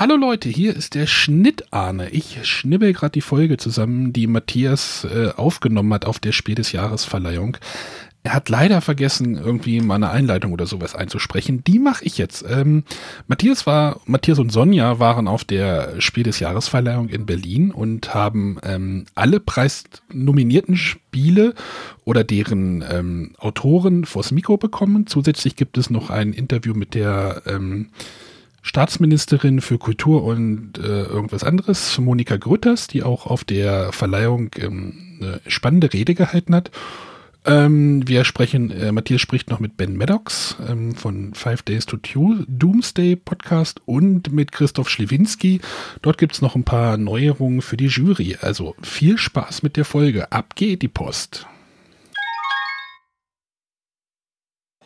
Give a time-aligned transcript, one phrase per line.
[0.00, 2.08] Hallo Leute, hier ist der Schnittarne.
[2.08, 6.72] Ich schnibbel gerade die Folge zusammen, die Matthias äh, aufgenommen hat auf der Spiel des
[6.72, 7.58] Jahresverleihung.
[8.22, 11.64] Er hat leider vergessen, irgendwie mal eine Einleitung oder sowas einzusprechen.
[11.64, 12.46] Die mache ich jetzt.
[12.48, 12.84] Ähm,
[13.26, 18.56] Matthias war, Matthias und Sonja waren auf der Spiel des Jahresverleihung in Berlin und haben
[18.62, 21.54] ähm, alle preisnominierten Spiele
[22.06, 25.06] oder deren ähm, Autoren vors Mikro bekommen.
[25.06, 27.90] Zusätzlich gibt es noch ein Interview mit der ähm,
[28.62, 35.18] Staatsministerin für Kultur und äh, irgendwas anderes, Monika Grütters, die auch auf der Verleihung ähm,
[35.20, 36.70] eine spannende Rede gehalten hat.
[37.46, 41.96] Ähm, wir sprechen, äh, Matthias spricht noch mit Ben Maddox ähm, von Five Days to
[41.96, 45.60] Doomsday Podcast und mit Christoph Schlewinski.
[46.02, 48.36] Dort gibt es noch ein paar Neuerungen für die Jury.
[48.42, 50.30] Also viel Spaß mit der Folge.
[50.32, 51.46] Ab geht die Post.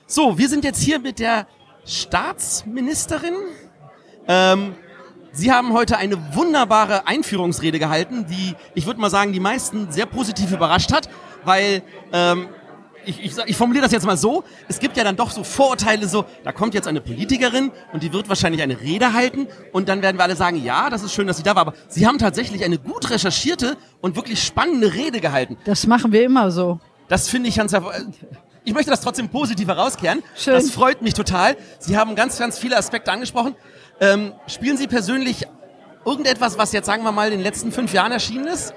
[0.07, 1.49] So, wir sind jetzt hier mit der
[1.85, 3.35] Staatsministerin.
[4.29, 4.75] Ähm,
[5.37, 10.07] Sie haben heute eine wunderbare Einführungsrede gehalten, die, ich würde mal sagen, die meisten sehr
[10.07, 11.09] positiv überrascht hat,
[11.45, 12.47] weil ähm,
[13.05, 16.07] ich, ich, ich formuliere das jetzt mal so, es gibt ja dann doch so Vorurteile,
[16.07, 20.03] so, da kommt jetzt eine Politikerin und die wird wahrscheinlich eine Rede halten und dann
[20.03, 22.19] werden wir alle sagen, ja, das ist schön, dass sie da war, aber sie haben
[22.19, 25.57] tatsächlich eine gut recherchierte und wirklich spannende Rede gehalten.
[25.65, 26.79] Das machen wir immer so.
[27.09, 27.75] Das finde ich ganz
[28.65, 30.23] ich möchte das trotzdem positiv herauskehren.
[30.37, 30.55] Schön.
[30.55, 31.57] Das freut mich total.
[31.79, 33.55] Sie haben ganz, ganz viele Aspekte angesprochen.
[34.01, 35.47] Ähm, spielen Sie persönlich
[36.05, 38.75] irgendetwas, was jetzt, sagen wir mal, in den letzten fünf Jahren erschienen ist?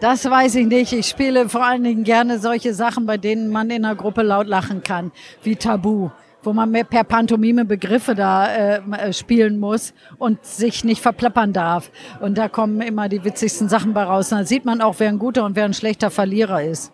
[0.00, 0.92] Das weiß ich nicht.
[0.92, 4.48] Ich spiele vor allen Dingen gerne solche Sachen, bei denen man in einer Gruppe laut
[4.48, 6.10] lachen kann, wie Tabu
[6.44, 11.52] wo man mehr per Pantomime Begriffe da äh, äh, spielen muss und sich nicht verplappern
[11.52, 11.90] darf.
[12.20, 14.32] Und da kommen immer die witzigsten Sachen bei raus.
[14.32, 16.92] Und da sieht man auch, wer ein guter und wer ein schlechter Verlierer ist.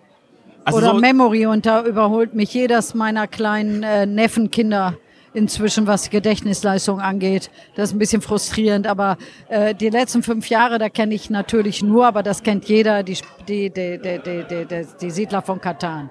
[0.69, 4.95] Also Oder so Memory und da überholt mich jedes meiner kleinen äh, Neffenkinder
[5.35, 7.51] inzwischen, was Gedächtnisleistung angeht.
[7.75, 9.17] Das ist ein bisschen frustrierend, aber
[9.49, 13.19] äh, die letzten fünf Jahre, da kenne ich natürlich nur, aber das kennt jeder, die,
[13.47, 16.11] die, die, die, die, die, die Siedler von Katan.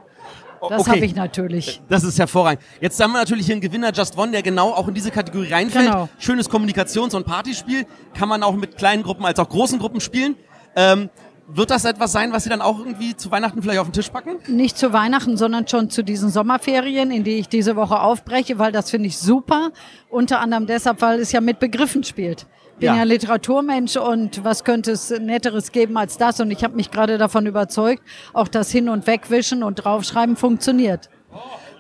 [0.70, 0.92] Das okay.
[0.92, 1.82] habe ich natürlich.
[1.88, 2.64] Das ist hervorragend.
[2.82, 5.54] Jetzt haben wir natürlich hier einen Gewinner, Just One, der genau auch in diese Kategorie
[5.54, 5.86] reinfällt.
[5.86, 6.10] Genau.
[6.18, 7.86] Schönes Kommunikations- und Partyspiel.
[8.16, 10.36] Kann man auch mit kleinen Gruppen als auch großen Gruppen spielen.
[10.76, 11.10] Ähm,
[11.48, 14.10] wird das etwas sein, was Sie dann auch irgendwie zu Weihnachten vielleicht auf den Tisch
[14.10, 14.38] packen?
[14.48, 18.72] Nicht zu Weihnachten, sondern schon zu diesen Sommerferien, in die ich diese Woche aufbreche, weil
[18.72, 19.72] das finde ich super.
[20.10, 22.46] Unter anderem deshalb, weil es ja mit Begriffen spielt.
[22.74, 22.98] Ich bin ja.
[22.98, 26.40] ja Literaturmensch und was könnte es Netteres geben als das?
[26.40, 28.04] Und ich habe mich gerade davon überzeugt,
[28.34, 31.10] auch das Hin- und Wegwischen und Draufschreiben funktioniert.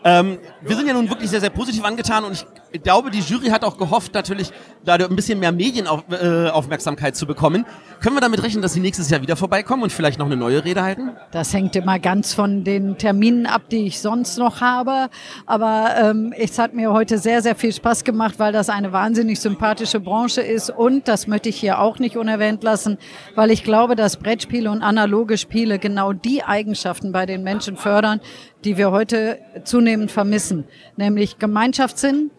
[0.04, 2.46] Ähm, wir sind ja nun wirklich sehr, sehr positiv angetan und ich
[2.84, 4.52] glaube, die Jury hat auch gehofft, natürlich
[4.84, 7.66] da ein bisschen mehr Medienaufmerksamkeit äh, zu bekommen.
[8.02, 10.64] Können wir damit rechnen, dass Sie nächstes Jahr wieder vorbeikommen und vielleicht noch eine neue
[10.64, 11.12] Rede halten?
[11.32, 15.10] Das hängt immer ganz von den Terminen ab, die ich sonst noch habe.
[15.46, 19.40] Aber ähm, es hat mir heute sehr, sehr viel Spaß gemacht, weil das eine wahnsinnig
[19.40, 20.70] sympathische Branche ist.
[20.70, 22.98] Und, das möchte ich hier auch nicht unerwähnt lassen,
[23.36, 28.22] weil ich glaube, dass Brettspiele und analoge Spiele genau die Eigenschaften bei den Menschen fördern,
[28.64, 30.66] die wir heute zunehmend vermissen.
[30.96, 32.32] Nämlich Gemeinschaftssinn,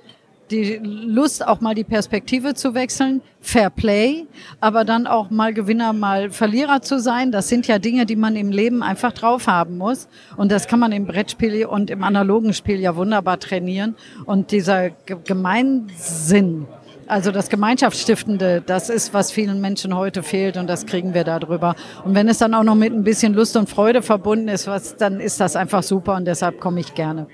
[0.50, 4.26] die Lust, auch mal die Perspektive zu wechseln, Fair Play,
[4.60, 7.32] aber dann auch mal Gewinner, mal Verlierer zu sein.
[7.32, 10.08] Das sind ja Dinge, die man im Leben einfach drauf haben muss.
[10.36, 13.94] Und das kann man im Brettspiel und im analogen Spiel ja wunderbar trainieren.
[14.26, 14.90] Und dieser
[15.24, 16.66] Gemeinsinn,
[17.06, 21.74] also das Gemeinschaftsstiftende, das ist, was vielen Menschen heute fehlt und das kriegen wir darüber.
[22.04, 24.96] Und wenn es dann auch noch mit ein bisschen Lust und Freude verbunden ist, was,
[24.96, 27.26] dann ist das einfach super und deshalb komme ich gerne.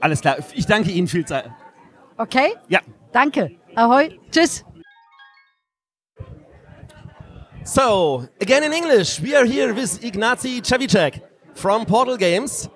[0.00, 0.38] Alles klar.
[0.54, 1.50] Ich danke Ihnen viel Zeit.
[2.16, 2.54] Okay?
[2.68, 2.80] Ja.
[3.12, 3.50] Danke.
[3.74, 4.18] Ahoi.
[4.30, 4.64] Tschüss.
[7.64, 11.20] So, again in English, we are here with Ignacy Chavicek
[11.54, 12.68] from Portal Games.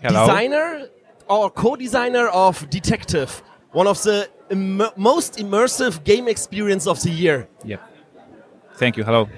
[0.00, 0.26] Hello.
[0.26, 0.88] Designer
[1.28, 7.48] or co-designer of Detective, one of the Im most immersive game experience of the year.
[7.64, 7.80] Yep.
[8.76, 9.04] Thank you.
[9.04, 9.28] Hello.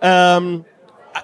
[0.00, 0.64] Um,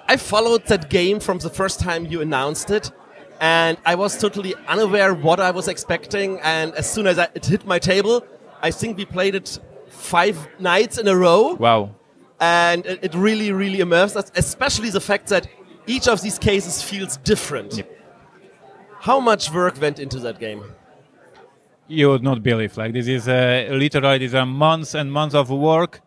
[0.08, 2.92] I followed that game from the first time you announced it
[3.40, 6.38] and I was totally unaware what I was expecting.
[6.40, 8.24] And as soon as I, it hit my table,
[8.62, 9.58] I think we played it
[9.88, 11.54] five nights in a row.
[11.54, 11.94] Wow!
[12.38, 14.30] And it, it really, really immersed us.
[14.36, 15.48] Especially the fact that
[15.86, 17.78] each of these cases feels different.
[17.78, 17.96] Yep.
[19.00, 20.62] How much work went into that game?
[21.88, 22.76] You would not believe.
[22.76, 26.02] Like this is uh, literally these are months and months of work.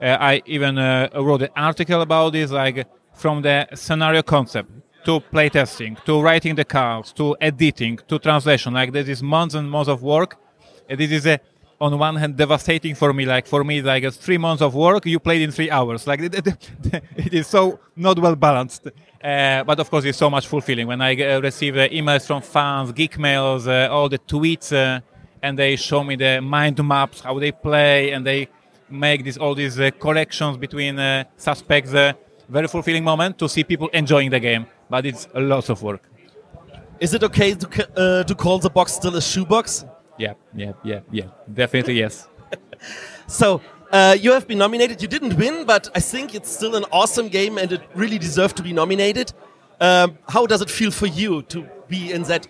[0.00, 4.70] Uh, I even uh, wrote an article about this, like from the scenario concept
[5.04, 8.74] to playtesting, to writing the cards, to editing, to translation.
[8.74, 10.36] Like this is months and months of work.
[10.88, 11.40] And this is a,
[11.80, 13.24] on one hand devastating for me.
[13.24, 16.06] Like for me, like three months of work you played in three hours.
[16.06, 18.88] Like it, is so not well balanced.
[19.22, 22.42] Uh, but of course, it's so much fulfilling when I uh, receive uh, emails from
[22.42, 24.72] fans, geek mails, uh, all the tweets.
[24.72, 25.00] Uh,
[25.42, 28.48] and they show me the mind maps, how they play, and they
[28.90, 30.98] make this all these uh, corrections between
[31.36, 31.92] suspects.
[32.48, 36.02] Very fulfilling moment to see people enjoying the game, but it's a lot of work.
[37.00, 39.84] Is it okay to, ca- uh, to call the box still a shoebox?
[40.18, 41.26] Yeah, yeah, yeah, yeah.
[41.52, 42.28] Definitely yes.
[43.26, 43.60] So
[43.92, 45.02] uh, you have been nominated.
[45.02, 48.56] You didn't win, but I think it's still an awesome game, and it really deserved
[48.56, 49.32] to be nominated.
[49.80, 52.48] Um, how does it feel for you to be in that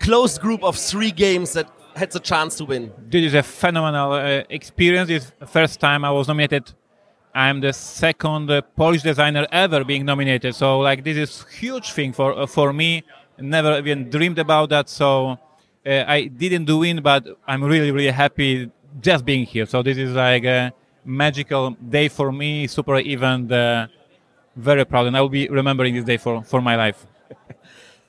[0.00, 2.92] closed group of three games that had the chance to win?
[3.08, 5.10] This is a phenomenal uh, experience.
[5.10, 6.72] It's the first time I was nominated.
[7.34, 10.54] I'm the second uh, Polish designer ever being nominated.
[10.54, 13.02] So like this is huge thing for uh, for me.
[13.38, 14.88] Never even dreamed about that.
[14.88, 15.38] So
[15.84, 18.70] uh, I didn't do win, but I'm really really happy
[19.00, 19.66] just being here.
[19.66, 20.72] So this is like a
[21.04, 22.68] magical day for me.
[22.68, 23.50] Super event.
[23.50, 23.88] Uh,
[24.56, 27.06] very proud, and I will be remembering this day for for my life.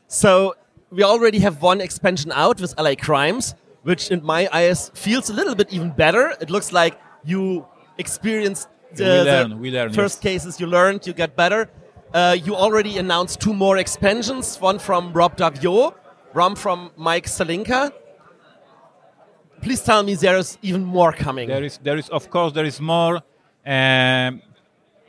[0.07, 0.56] So
[0.92, 5.33] we already have one expansion out with LA Crimes, which in my eyes feels a
[5.33, 6.33] little bit even better.
[6.39, 7.66] It looks like you
[7.98, 8.69] experienced
[9.00, 10.31] We learn, we learn, first yes.
[10.31, 11.69] cases, you learned, you get better.
[12.13, 15.94] Uh, you already announced two more expansions, one from Rob Davio,
[16.33, 17.92] one from Mike Salinka.
[19.62, 21.47] Please tell me there is even more coming.
[21.47, 23.15] There is, there is, of course, there is more.
[23.65, 24.42] Um,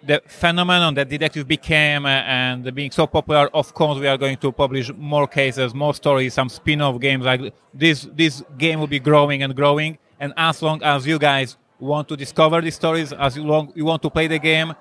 [0.03, 4.37] the phenomenon that detective became uh, and being so popular, of course, we are going
[4.39, 7.25] to publish more cases, more stories, some spin-off games.
[7.25, 9.99] Like this, this game will be growing and growing.
[10.19, 14.03] And as long as you guys want to discover these stories, as long you want
[14.03, 14.75] to play the game,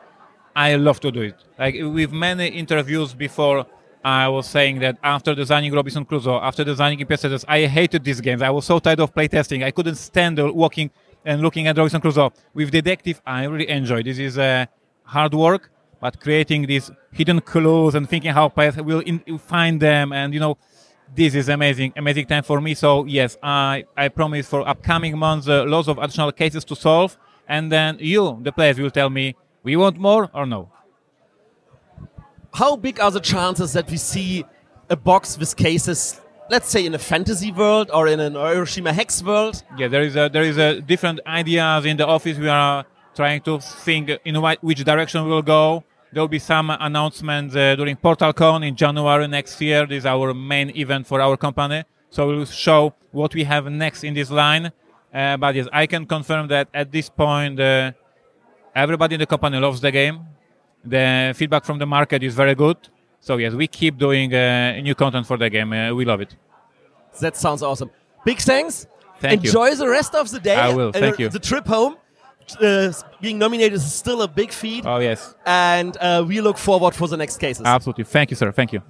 [0.56, 1.36] I love to do it.
[1.60, 3.66] Like with many interviews before,
[4.04, 8.42] I was saying that after designing Robinson Crusoe, after designing Impeccable, I hated these games.
[8.42, 9.64] I was so tired of playtesting.
[9.64, 10.92] I couldn't stand walking
[11.26, 12.32] and looking at Robinson Crusoe.
[12.54, 14.04] With Detective, I really enjoy.
[14.04, 14.68] This is uh,
[15.04, 20.14] hard work, but creating these hidden clues and thinking how players will in, find them,
[20.14, 20.58] and you know,
[21.14, 22.74] this is amazing, amazing time for me.
[22.74, 27.18] So yes, I I promise for upcoming months uh, lots of additional cases to solve,
[27.48, 30.70] and then you, the players, will tell me we want more or no.
[32.54, 34.46] How big are the chances that we see
[34.90, 39.22] a box with cases, let's say in a fantasy world or in an Hiroshima Hex
[39.22, 39.62] world?
[39.78, 42.38] Yeah, there is a, there is a different ideas in the office.
[42.38, 45.84] We are trying to think in whi- which direction we'll go.
[46.16, 49.86] There will be some announcements uh, during PortalCon in January next year.
[49.86, 51.84] This is our main event for our company.
[52.10, 54.72] So we'll show what we have next in this line.
[55.14, 57.92] Uh, but yes, I can confirm that at this point, uh,
[58.74, 60.22] everybody in the company loves the game.
[60.86, 62.78] The feedback from the market is very good.
[63.20, 65.74] So yes, we keep doing uh, new content for the game.
[65.74, 66.34] Uh, we love it.
[67.20, 67.92] That sounds awesome.
[68.24, 68.88] Big thanks.
[69.20, 69.50] Thank you.
[69.50, 70.56] Enjoy the rest of the day.
[70.56, 70.94] I will.
[70.94, 71.28] Thank you.
[71.28, 71.98] The trip home.
[72.62, 76.94] Uh, being nominated is still a big feat, Oh yes, and uh, we look forward
[76.94, 77.66] for the next cases.
[77.66, 78.04] absolutely.
[78.04, 78.52] Thank you, sir.
[78.52, 78.82] Thank you.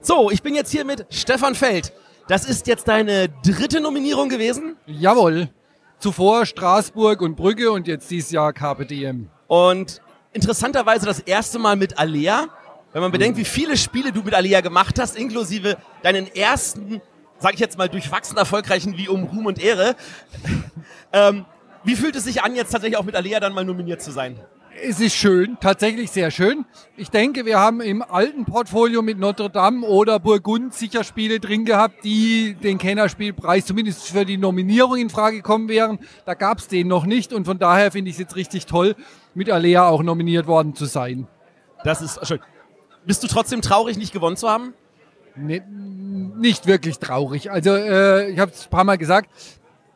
[0.00, 1.92] So, ich bin jetzt hier mit Stefan Feld.
[2.28, 4.76] Das ist jetzt deine dritte Nominierung gewesen.
[4.86, 5.48] Jawohl.
[5.98, 9.28] Zuvor Straßburg und Brügge und jetzt dieses Jahr Carpe Diem.
[9.48, 10.00] Und
[10.32, 12.46] interessanterweise das erste Mal mit Alea.
[12.92, 17.02] Wenn man bedenkt, wie viele Spiele du mit Alea gemacht hast, inklusive deinen ersten,
[17.38, 19.96] sag ich jetzt mal, durchwachsen erfolgreichen wie um Ruhm und Ehre.
[21.12, 21.44] ähm,
[21.84, 24.38] wie fühlt es sich an, jetzt tatsächlich auch mit Alea dann mal nominiert zu sein?
[24.80, 26.64] Es ist schön, tatsächlich sehr schön.
[26.96, 31.64] Ich denke, wir haben im alten Portfolio mit Notre Dame oder Burgund sicher Spiele drin
[31.64, 35.98] gehabt, die den Kennerspielpreis zumindest für die Nominierung in Frage kommen wären.
[36.26, 38.94] Da gab es den noch nicht und von daher finde ich es jetzt richtig toll,
[39.34, 41.26] mit Alea auch nominiert worden zu sein.
[41.82, 42.40] Das ist schön.
[43.04, 44.74] Bist du trotzdem traurig, nicht gewonnen zu haben?
[45.38, 45.62] Ne,
[46.36, 47.50] nicht wirklich traurig.
[47.50, 49.30] Also äh, ich habe es ein paar Mal gesagt,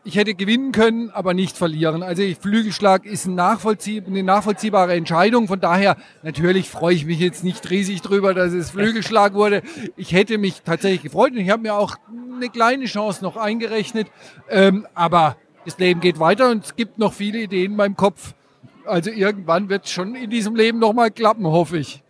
[0.04, 2.02] ich hätte gewinnen können, aber nicht verlieren.
[2.02, 5.46] Also ich- Flügelschlag ist ein nachvollzieh eine nachvollziehbare Entscheidung.
[5.46, 9.62] Von daher natürlich freue ich mich jetzt nicht riesig drüber, dass es Flügelschlag wurde.
[9.96, 11.96] Ich hätte mich tatsächlich gefreut und ich habe mir auch
[12.36, 14.08] eine kleine Chance noch eingerechnet.
[14.50, 18.34] Ähm, aber das Leben geht weiter und es gibt noch viele Ideen in meinem Kopf.
[18.84, 22.01] Also irgendwann wird es schon in diesem Leben nochmal klappen, hoffe ich.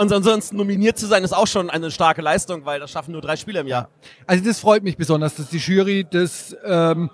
[0.00, 3.20] Und ansonsten nominiert zu sein, ist auch schon eine starke Leistung, weil das schaffen nur
[3.20, 3.90] drei Spiele im Jahr.
[4.26, 7.10] Also das freut mich besonders, dass die Jury das ähm,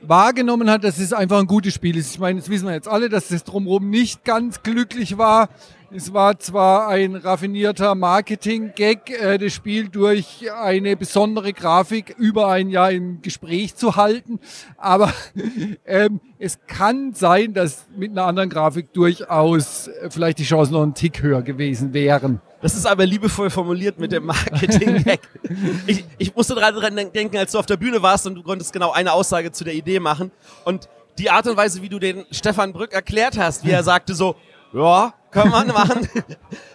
[0.00, 2.12] wahrgenommen hat, dass es einfach ein gutes Spiel ist.
[2.14, 5.50] Ich meine, das wissen wir jetzt alle, dass das drumherum nicht ganz glücklich war.
[5.92, 12.70] Es war zwar ein raffinierter Marketing-Gag, äh, das Spiel durch eine besondere Grafik über ein
[12.70, 14.40] Jahr im Gespräch zu halten,
[14.76, 15.12] aber
[15.86, 20.82] ähm, es kann sein, dass mit einer anderen Grafik durchaus äh, vielleicht die Chancen noch
[20.82, 22.40] einen Tick höher gewesen wären.
[22.60, 25.20] Das ist aber liebevoll formuliert mit dem Marketing-Gag.
[25.86, 28.90] ich, ich musste dran denken, als du auf der Bühne warst und du konntest genau
[28.90, 30.32] eine Aussage zu der Idee machen.
[30.64, 30.88] Und
[31.18, 34.34] die Art und Weise, wie du den Stefan Brück erklärt hast, wie er sagte so,
[34.72, 36.08] ja, kann man machen.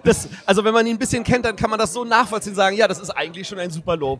[0.04, 2.76] Das, also wenn man ihn ein bisschen kennt, dann kann man das so nachvollziehen sagen,
[2.76, 4.20] ja, das ist eigentlich schon ein super Lob.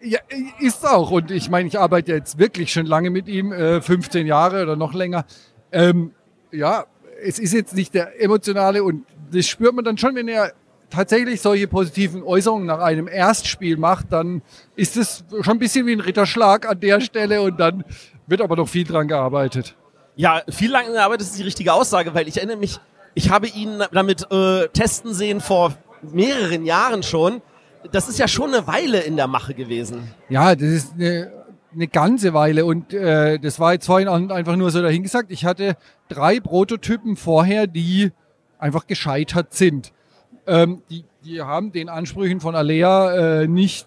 [0.00, 0.20] Ja,
[0.60, 1.10] ist auch.
[1.10, 4.76] Und ich meine, ich arbeite jetzt wirklich schon lange mit ihm, äh, 15 Jahre oder
[4.76, 5.24] noch länger.
[5.72, 6.12] Ähm,
[6.52, 6.84] ja,
[7.22, 10.52] es ist jetzt nicht der emotionale und das spürt man dann schon, wenn er
[10.90, 14.42] tatsächlich solche positiven Äußerungen nach einem Erstspiel macht, dann
[14.76, 17.84] ist es schon ein bisschen wie ein Ritterschlag an der Stelle und dann
[18.26, 19.74] wird aber noch viel dran gearbeitet.
[20.16, 22.80] Ja, viel lange gearbeitet ist die richtige Aussage, weil ich erinnere mich,
[23.18, 25.74] ich habe ihn damit äh, testen sehen vor
[26.12, 27.42] mehreren Jahren schon.
[27.90, 30.14] Das ist ja schon eine Weile in der Mache gewesen.
[30.28, 31.32] Ja, das ist eine,
[31.74, 35.32] eine ganze Weile und äh, das war jetzt vorhin einfach nur so dahingesagt.
[35.32, 35.76] Ich hatte
[36.08, 38.12] drei Prototypen vorher, die
[38.56, 39.92] einfach gescheitert sind.
[40.46, 43.86] Ähm, die, die haben den Ansprüchen von Alea äh, nicht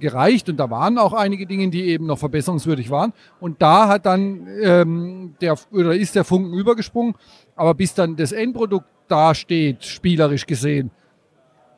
[0.00, 3.12] gereicht und da waren auch einige Dinge, die eben noch verbesserungswürdig waren.
[3.40, 7.14] Und da hat dann ähm, der oder ist der Funken übergesprungen,
[7.54, 10.90] aber bis dann das Endprodukt dasteht, spielerisch gesehen,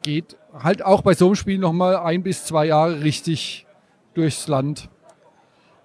[0.02, 3.66] geht halt auch bei so einem Spiel nochmal ein bis zwei Jahre richtig
[4.14, 4.88] durchs Land.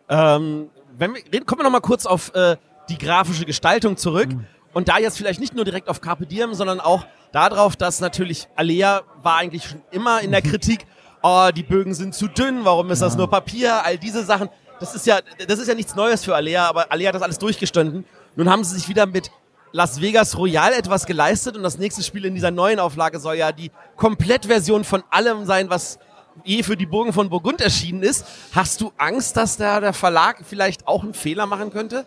[0.07, 2.57] Ähm, wenn wir reden, kommen wir nochmal kurz auf äh,
[2.89, 4.29] die grafische Gestaltung zurück.
[4.29, 4.45] Mhm.
[4.73, 8.47] Und da jetzt vielleicht nicht nur direkt auf Carpe Diem, sondern auch darauf, dass natürlich
[8.55, 10.49] Alea war eigentlich schon immer in der mhm.
[10.49, 10.85] Kritik,
[11.21, 13.07] oh, die Bögen sind zu dünn, warum ist ja.
[13.07, 14.49] das nur Papier, all diese Sachen.
[14.79, 17.37] Das ist ja, das ist ja nichts Neues für Alea, aber Alea hat das alles
[17.37, 18.05] durchgestanden.
[18.35, 19.31] Nun haben sie sich wieder mit
[19.71, 23.51] Las Vegas Royal etwas geleistet und das nächste Spiel in dieser neuen Auflage soll ja
[23.51, 25.99] die Komplettversion von allem sein, was
[26.43, 28.25] je für die Burgen von Burgund erschienen ist.
[28.53, 32.05] Hast du Angst, dass da der Verlag vielleicht auch einen Fehler machen könnte?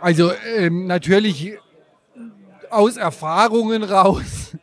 [0.00, 1.54] Also ähm, natürlich
[2.70, 4.56] aus Erfahrungen raus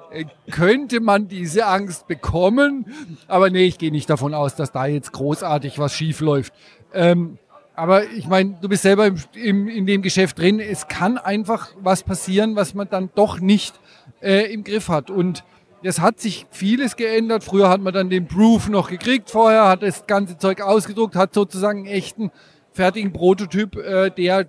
[0.50, 2.86] könnte man diese Angst bekommen,
[3.28, 6.52] aber nee, ich gehe nicht davon aus, dass da jetzt großartig was schief läuft.
[6.92, 7.38] Ähm,
[7.74, 10.60] aber ich meine, du bist selber im, im, in dem Geschäft drin.
[10.60, 13.74] Es kann einfach was passieren, was man dann doch nicht
[14.20, 15.10] äh, im Griff hat.
[15.10, 15.42] Und
[15.82, 17.44] es hat sich vieles geändert.
[17.44, 19.30] Früher hat man dann den Proof noch gekriegt.
[19.30, 22.30] Vorher hat das ganze Zeug ausgedruckt, hat sozusagen einen echten
[22.72, 24.46] fertigen Prototyp, äh, der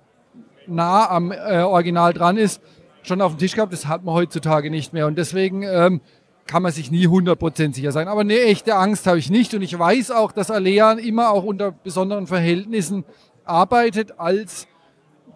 [0.66, 2.60] nah am äh, Original dran ist,
[3.02, 3.72] schon auf dem Tisch gehabt.
[3.72, 5.06] Das hat man heutzutage nicht mehr.
[5.06, 6.00] Und deswegen ähm,
[6.46, 8.08] kann man sich nie 100% sicher sein.
[8.08, 9.54] Aber eine echte Angst habe ich nicht.
[9.54, 13.04] Und ich weiß auch, dass Alea immer auch unter besonderen Verhältnissen
[13.44, 14.66] arbeitet als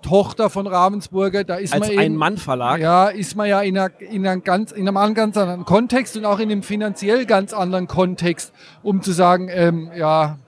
[0.02, 1.44] Tochter von Ravensburger.
[1.44, 2.80] Da ist als man ein Mann-Verlag.
[2.80, 6.24] Ja, ist man ja in, einer, in, einer ganz, in einem ganz anderen Kontext und
[6.24, 8.52] auch in einem finanziell ganz anderen Kontext,
[8.82, 10.38] um zu sagen, ähm, ja,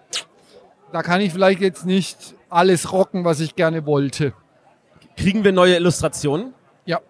[0.92, 4.32] da kann ich vielleicht jetzt nicht alles rocken, was ich gerne wollte.
[5.16, 6.54] Kriegen wir neue Illustrationen?
[6.84, 7.00] Ja,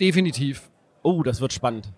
[0.00, 0.70] definitiv.
[1.02, 1.92] Oh, das wird spannend.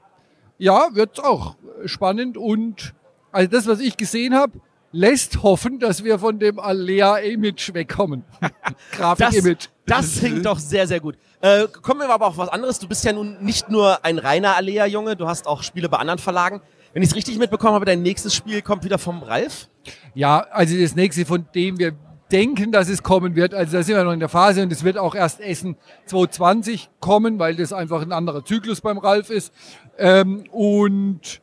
[0.58, 1.56] Ja, wird auch
[1.86, 2.94] spannend und
[3.32, 4.60] also das, was ich gesehen habe,
[4.92, 8.24] lässt hoffen, dass wir von dem Alea-Image wegkommen.
[8.92, 9.68] Grafik-Image.
[9.86, 11.16] Das, das klingt doch sehr, sehr gut.
[11.40, 12.78] Äh, kommen wir aber auf was anderes.
[12.78, 16.18] Du bist ja nun nicht nur ein reiner Alea-Junge, du hast auch Spiele bei anderen
[16.18, 16.60] Verlagen.
[16.92, 19.68] Wenn ich es richtig mitbekommen habe, dein nächstes Spiel kommt wieder vom Ralf?
[20.14, 21.92] Ja, also das nächste, von dem wir
[22.32, 23.54] denken, dass es kommen wird.
[23.54, 26.90] Also da sind wir noch in der Phase und es wird auch erst Essen 2020
[27.00, 29.52] kommen, weil das einfach ein anderer Zyklus beim Ralf ist.
[29.98, 31.40] Ähm, und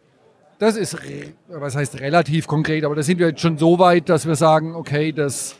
[0.59, 0.97] das ist,
[1.47, 4.75] was heißt relativ konkret, aber da sind wir jetzt schon so weit, dass wir sagen,
[4.75, 5.55] okay, das,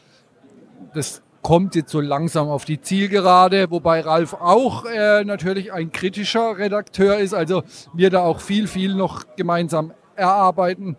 [0.93, 6.57] das kommt jetzt so langsam auf die Zielgerade, wobei Ralf auch äh, natürlich ein kritischer
[6.57, 7.63] Redakteur ist, also
[7.93, 10.97] wir da auch viel, viel noch gemeinsam erarbeiten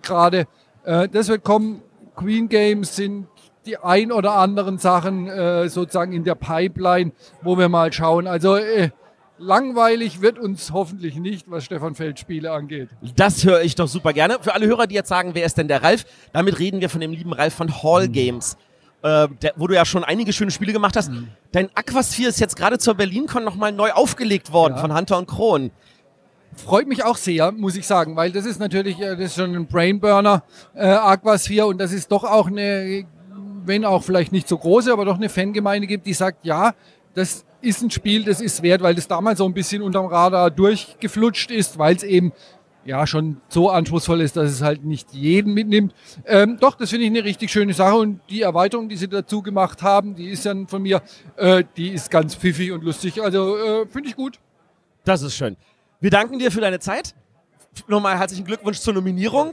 [0.00, 0.46] gerade.
[0.84, 1.82] Äh, das wird kommen.
[2.16, 3.26] Queen Games sind
[3.66, 8.26] die ein oder anderen Sachen äh, sozusagen in der Pipeline, wo wir mal schauen.
[8.26, 8.88] Also äh,
[9.36, 12.88] langweilig wird uns hoffentlich nicht, was Stefan Feld Spiele angeht.
[13.16, 14.38] Das höre ich doch super gerne.
[14.40, 16.06] Für alle Hörer, die jetzt sagen, wer ist denn der Ralf?
[16.32, 18.12] Damit reden wir von dem lieben Ralf von Hall mhm.
[19.02, 21.10] Äh, der, wo du ja schon einige schöne Spiele gemacht hast.
[21.10, 21.28] Mhm.
[21.52, 24.80] Dein Aquasphere ist jetzt gerade zur BerlinCon nochmal neu aufgelegt worden ja.
[24.80, 25.70] von Hunter und Kron.
[26.54, 29.54] Freut mich auch sehr, muss ich sagen, weil das ist natürlich, äh, das ist schon
[29.54, 30.42] ein Brainburner,
[30.74, 33.06] äh, Aquasphere und das ist doch auch eine,
[33.64, 36.74] wenn auch vielleicht nicht so große, aber doch eine Fangemeinde gibt, die sagt, ja,
[37.14, 40.50] das ist ein Spiel, das ist wert, weil das damals so ein bisschen unterm Radar
[40.50, 42.32] durchgeflutscht ist, weil es eben
[42.90, 45.94] ja schon so anspruchsvoll ist, dass es halt nicht jeden mitnimmt.
[46.26, 49.42] Ähm, doch, das finde ich eine richtig schöne Sache und die Erweiterung, die sie dazu
[49.42, 51.00] gemacht haben, die ist dann von mir,
[51.36, 53.22] äh, die ist ganz pfiffig und lustig.
[53.22, 54.38] Also äh, finde ich gut.
[55.04, 55.56] Das ist schön.
[56.00, 57.14] Wir danken dir für deine Zeit.
[57.86, 59.52] Nochmal herzlichen Glückwunsch zur Nominierung.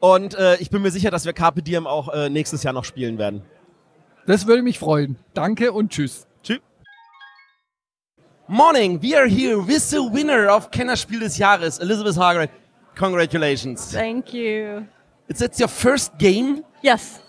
[0.00, 2.84] Und äh, ich bin mir sicher, dass wir Carpe Diem auch äh, nächstes Jahr noch
[2.84, 3.42] spielen werden.
[4.26, 5.16] Das würde mich freuen.
[5.34, 6.26] Danke und tschüss.
[6.42, 6.58] Tschüss.
[8.48, 12.50] Morning, we are here with the winner of Kennerspiel des Jahres, Elizabeth Hargrave.
[12.94, 13.92] Congratulations.
[13.92, 14.86] Thank you.
[15.28, 16.64] It's, it's your first game?
[16.82, 17.20] Yes.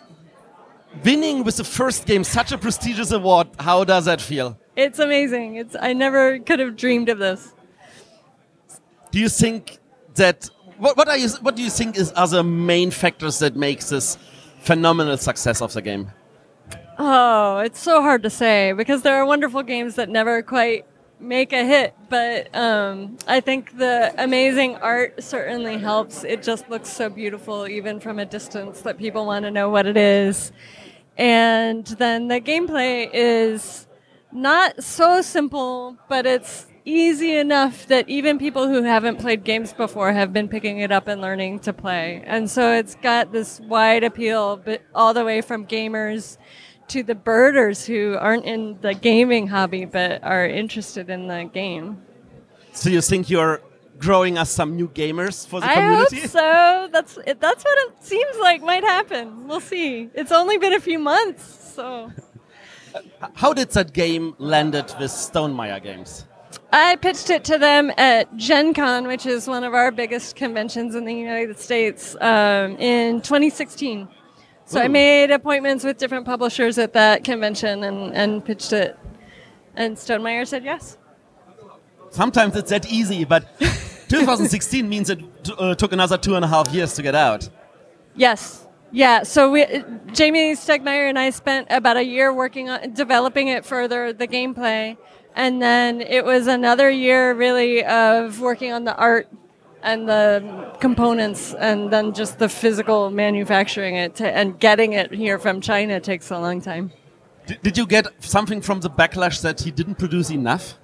[1.04, 4.58] Winning with the first game, such a prestigious award, how does that feel?
[4.76, 5.56] It's amazing.
[5.56, 7.54] It's I never could have dreamed of this.
[9.12, 9.78] Do you think
[10.16, 11.30] that what, what are you?
[11.42, 14.18] What do you think is are the main factors that makes this
[14.62, 16.12] phenomenal success of the game?
[16.98, 20.86] Oh, it's so hard to say because there are wonderful games that never quite
[21.24, 26.24] make a hit, but um, I think the amazing art certainly helps.
[26.24, 29.86] It just looks so beautiful, even from a distance, that people want to know what
[29.86, 30.52] it is.
[31.18, 33.88] And then the gameplay is
[34.32, 40.12] not so simple, but it's easy enough that even people who haven't played games before
[40.12, 42.22] have been picking it up and learning to play.
[42.26, 46.38] And so it's got this wide appeal, but all the way from gamers
[46.94, 52.02] to the birders who aren't in the gaming hobby but are interested in the game.
[52.72, 53.62] So you think you're
[53.98, 56.22] growing us some new gamers for the I community?
[56.22, 56.90] hope so.
[56.92, 59.48] That's it, that's what it seems like might happen.
[59.48, 60.10] We'll see.
[60.14, 61.44] It's only been a few months,
[61.76, 62.12] so
[63.34, 66.26] How did that game land landed with Stonemeyer Games?
[66.72, 70.94] I pitched it to them at Gen Con, which is one of our biggest conventions
[70.94, 74.08] in the United States, um, in 2016.
[74.66, 78.98] So I made appointments with different publishers at that convention and, and pitched it.
[79.76, 80.98] And Stonemeyer said yes.
[82.10, 85.20] Sometimes it's that easy, but 2016 means it
[85.58, 87.50] uh, took another two and a half years to get out.
[88.16, 88.66] Yes.
[88.92, 89.24] Yeah.
[89.24, 89.66] So we,
[90.14, 94.98] Jamie Stegmeyer and I spent about a year working on developing it further, the gameplay,
[95.36, 99.28] and then it was another year really of working on the art
[99.84, 105.38] and the components, and then just the physical manufacturing it to, and getting it here
[105.38, 106.92] from China takes a long time.
[107.46, 110.80] D- did you get something from the backlash that he didn't produce enough?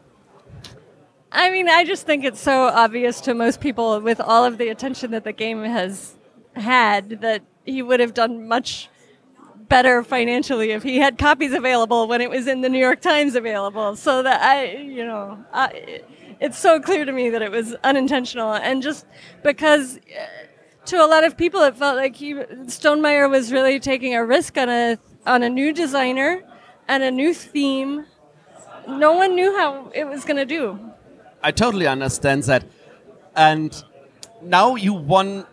[1.31, 4.69] I mean, I just think it's so obvious to most people with all of the
[4.69, 6.15] attention that the game has
[6.55, 8.89] had that he would have done much
[9.69, 13.35] better financially if he had copies available when it was in the New York Times
[13.35, 13.95] available.
[13.95, 16.01] So that I, you know, I,
[16.39, 19.05] it's so clear to me that it was unintentional and just
[19.43, 20.01] because uh,
[20.85, 24.57] to a lot of people it felt like he Stonemeyer was really taking a risk
[24.57, 26.41] on a on a new designer
[26.87, 28.05] and a new theme.
[28.87, 30.79] No one knew how it was going to do.
[31.43, 32.63] I totally understand that.
[33.35, 33.71] And
[34.41, 35.45] now you won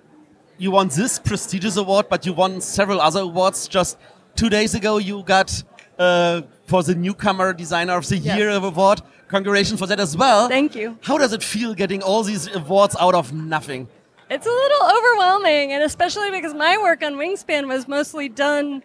[0.59, 3.69] you won this prestigious award, but you won several other awards.
[3.69, 3.99] Just
[4.37, 5.63] two days ago, you got
[5.99, 8.39] uh, for the newcomer designer of the Yes.
[8.39, 9.03] year award.
[9.29, 10.49] Congratulations for that as well.
[10.49, 10.99] Thank you.
[11.03, 13.89] How does it feel getting all these awards out of nothing?
[14.31, 18.83] It's a little overwhelming, and especially because my work on Wingspan was mostly done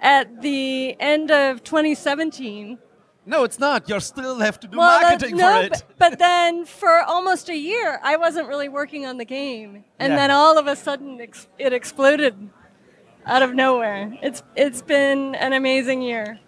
[0.00, 2.78] at the end of 2017.
[3.26, 3.88] No, it's not.
[3.88, 5.70] You still have to do Well, marketing no, for it.
[5.70, 10.12] But, but then for almost a year, I wasn't really working on the game, and
[10.12, 10.16] Yeah.
[10.16, 12.50] then all of a sudden, it exploded
[13.26, 14.12] out of nowhere.
[14.22, 16.38] It's it's been an amazing year.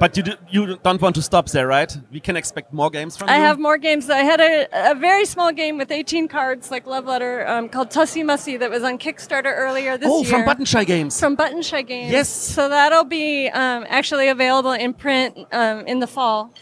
[0.00, 1.94] But you do, you don't want to stop there, right?
[2.10, 3.42] We can expect more games from I you.
[3.42, 4.08] I have more games.
[4.08, 7.90] I had a, a very small game with 18 cards, like Love Letter, um, called
[7.90, 10.28] Tussie Mussy, that was on Kickstarter earlier this oh, year.
[10.28, 11.20] Oh, from Button Shy Games.
[11.20, 12.10] from Button Shy Games.
[12.10, 12.30] Yes.
[12.30, 16.54] So that'll be um, actually available in print um, in the fall.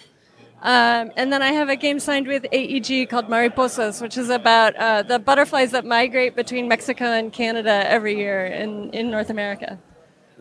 [0.60, 4.74] Um, and then I have a game signed with AEG called Mariposas, which is about
[4.74, 9.78] uh, the butterflies that migrate between Mexico and Canada every year in, in North America.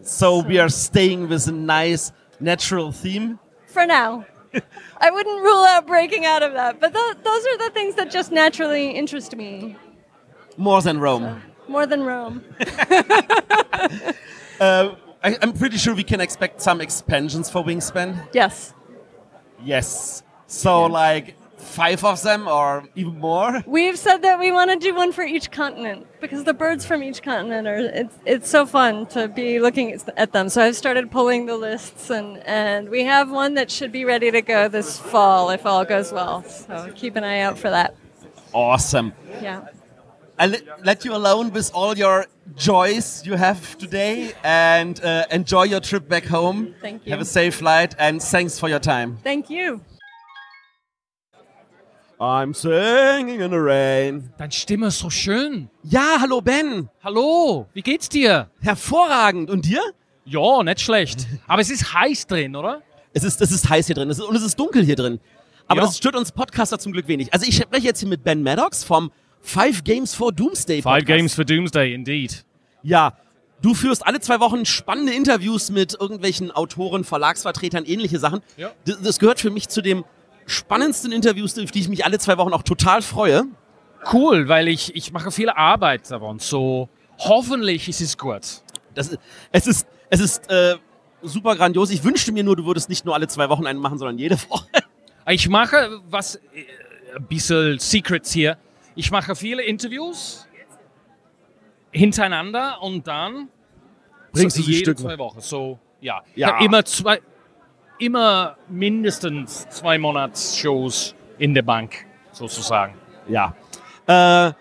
[0.02, 3.39] so we are staying with a nice natural theme.
[3.67, 4.26] For now.
[5.00, 8.10] I wouldn't rule out breaking out of that, but th- those are the things that
[8.10, 9.76] just naturally interest me
[10.56, 11.41] More than Rome.
[11.67, 12.43] more than Rome.
[14.60, 18.28] Uh, I, I'm pretty sure we can expect some expansions for Wingspan.
[18.34, 18.73] Yes.
[19.63, 20.23] Yes.
[20.47, 21.36] So like
[21.78, 23.52] five of them or even more.
[23.68, 27.00] We've said that we want to do one for each continent because the birds from
[27.04, 29.88] each continent are it's it's so fun to be looking
[30.24, 30.50] at- them.
[30.50, 32.30] So I've started pulling the lists and
[32.63, 36.10] and we have one that should be ready to go this fall if all goes
[36.12, 36.44] well.
[36.44, 37.90] So keep an eye out for that.
[38.54, 39.13] Awesome.
[39.48, 39.60] Yeah.
[40.40, 45.63] I let, let you alone with all your joys you have today and uh, enjoy
[45.74, 46.76] your trip back home.
[46.82, 47.12] Thank you.
[47.12, 49.18] Have a safe flight and thanks for your time.
[49.24, 49.82] Thank you.
[52.20, 54.32] I'm singing in the rain.
[54.38, 55.70] Deine Stimme ist so schön.
[55.84, 56.90] Ja, hallo Ben.
[57.04, 58.50] Hallo, wie geht's dir?
[58.60, 59.52] Hervorragend.
[59.52, 59.82] Und dir?
[60.26, 61.28] Ja, nicht schlecht.
[61.46, 62.82] Aber es ist heiß drin, oder?
[63.14, 65.20] Es ist, es ist heiß hier drin es ist, und es ist dunkel hier drin.
[65.68, 65.86] Aber Ja.
[65.86, 67.32] das stört uns Podcaster zum Glück wenig.
[67.34, 71.08] Also ich spreche jetzt hier mit Ben Maddox vom Five Games for Doomsday Five Podcast.
[71.08, 72.44] games for Doomsday, indeed.
[72.82, 73.14] Ja,
[73.62, 78.42] du führst alle zwei Wochen spannende Interviews mit irgendwelchen Autoren, Verlagsvertretern, ähnliche Sachen.
[78.58, 78.72] Ja.
[78.86, 80.04] Das gehört für mich zu den
[80.48, 83.44] spannendsten Interviews, auf die ich mich alle zwei Wochen auch total freue.
[84.12, 86.40] Cool, weil ich, ich mache viel Arbeit davon.
[86.40, 88.42] So, hoffentlich ist es gut.
[88.96, 89.20] Das ist,
[89.52, 90.76] es ist, es ist äh,
[91.22, 91.92] super grandios.
[91.92, 94.38] Ich wünschte mir nur, du würdest nicht nur alle zwei Wochen einen machen, sondern jede
[94.50, 94.68] Woche.
[95.30, 96.40] Ich mache was, äh,
[97.16, 98.58] ein bisschen Secrets hier.
[98.96, 100.48] Ich mache viele Interviews
[101.92, 103.50] hintereinander und dann
[104.32, 105.42] Bringst so du sie jede Stück- zwei Wochen.
[105.42, 106.22] So, ja.
[106.34, 106.54] Ich Ja.
[106.56, 107.22] habe immer zwei,
[108.00, 112.96] immer mindestens zwei Monats-Shows in der Bank, sozusagen.
[113.28, 113.56] Ja.
[114.08, 114.54] Äh,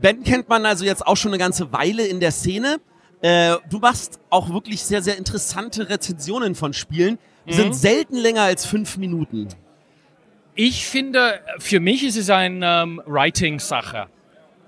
[0.00, 2.80] ben kennt man also jetzt auch schon eine ganze Weile in der Szene.
[3.20, 7.18] Äh, du machst auch wirklich sehr, sehr interessante Rezensionen von Spielen.
[7.46, 9.48] Die sind selten länger als fünf Minuten.
[10.54, 14.06] Ich finde, für mich ist es eine ähm, Writing-Sache.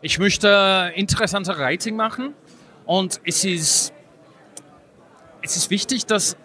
[0.01, 2.35] Ich möchte interessante Writing machen
[2.85, 3.93] und es ist,
[5.43, 6.37] es ist wichtig, dass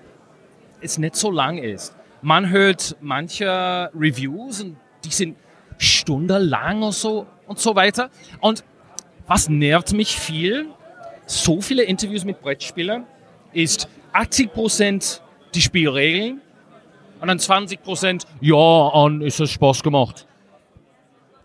[0.81, 1.95] es nicht so lang ist.
[2.21, 5.37] Man hört manche Reviews und die sind
[5.77, 8.09] stundenlang und so und so weiter.
[8.41, 8.63] Und
[9.27, 10.67] was nervt mich viel,
[11.25, 13.05] so viele Interviews mit Brettspielern,
[13.53, 15.21] ist 80%
[15.53, 16.41] die Spielregeln
[17.21, 20.27] und dann 20 Prozent, ja, an ist es Spaß gemacht.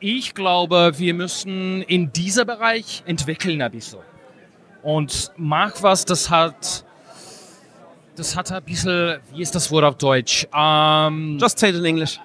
[0.01, 4.01] Ich glaube, wir müssen in dieser Bereich entwickeln ein bisschen.
[4.83, 6.85] Und mach was, das hat,
[8.17, 10.47] das hat ein bisschen, wie ist das Wort auf Deutsch?
[10.55, 12.21] Ähm, Just say it in English.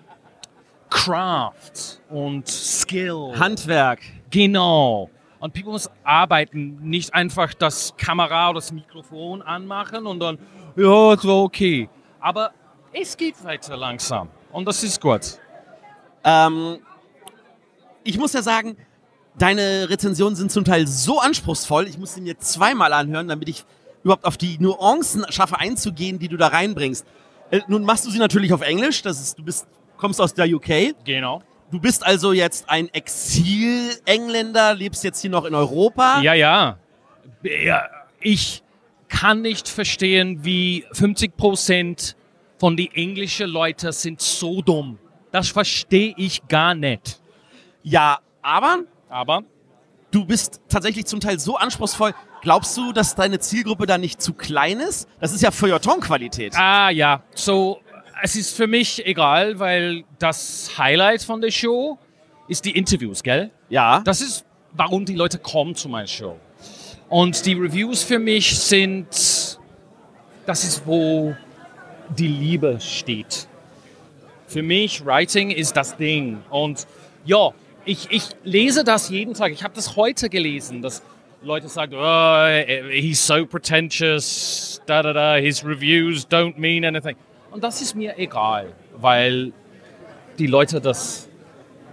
[0.90, 3.34] Craft und Skill.
[3.38, 4.00] Handwerk.
[4.30, 5.10] Genau.
[5.40, 10.38] Und People muss arbeiten, nicht einfach das Kamera oder das Mikrofon anmachen und dann,
[10.76, 11.90] ja, es war okay.
[12.20, 12.52] Aber
[12.92, 14.30] es geht weiter langsam.
[14.52, 15.40] Und das ist gut.
[16.24, 16.80] Ähm,
[18.04, 18.76] ich muss ja sagen,
[19.38, 23.64] deine Rezensionen sind zum Teil so anspruchsvoll, ich muss sie mir zweimal anhören, damit ich
[24.04, 27.06] überhaupt auf die Nuancen schaffe einzugehen, die du da reinbringst.
[27.52, 30.48] Äh, nun machst du sie natürlich auf Englisch, das ist, du bist, kommst aus der
[30.48, 30.96] UK.
[31.04, 31.42] Genau.
[31.72, 36.22] Du bist also jetzt ein Exil-Engländer, lebst jetzt hier noch in Europa.
[36.22, 36.80] Ja, ja.
[37.44, 37.84] ja.
[38.20, 38.64] Ich
[39.08, 42.16] kann nicht verstehen, wie 50 Prozent
[42.58, 44.98] von die englischen Leute sind so dumm.
[45.32, 47.22] Das verstehe ich gar nicht.
[47.84, 49.44] ja aber Aber
[50.12, 52.14] du bist tatsächlich zum Teil so anspruchsvoll.
[52.42, 55.08] Glaubst du, dass deine Zielgruppe da nicht zu klein ist?
[55.20, 56.56] Das ist ja Feuilleton-Qualität.
[56.56, 57.82] Ah ja, so
[58.22, 61.98] es ist für mich egal, weil das Highlight von der Show
[62.48, 63.52] ist die Interviews, gell?
[63.70, 64.02] Ja.
[64.02, 66.38] Das ist, warum die Leute kommen zu meiner Show.
[67.08, 69.08] Und die Reviews für mich sind,
[70.46, 71.36] das ist, wo
[72.18, 73.48] die Liebe steht.
[74.48, 76.40] Für mich, Writing ist das Ding.
[76.50, 76.88] Und
[77.26, 77.52] ja,
[77.86, 79.52] ich, ich lese das jeden Tag.
[79.52, 81.04] Ich habe das heute gelesen, dass
[81.42, 87.16] Leute sagen, oh, he's so pretentious, da da da, his reviews don't mean anything.
[87.52, 89.54] Und das ist mir egal, weil
[90.38, 91.30] die Leute das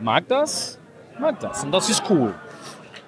[0.00, 0.78] mag das,
[1.18, 2.34] mag das und das ist cool.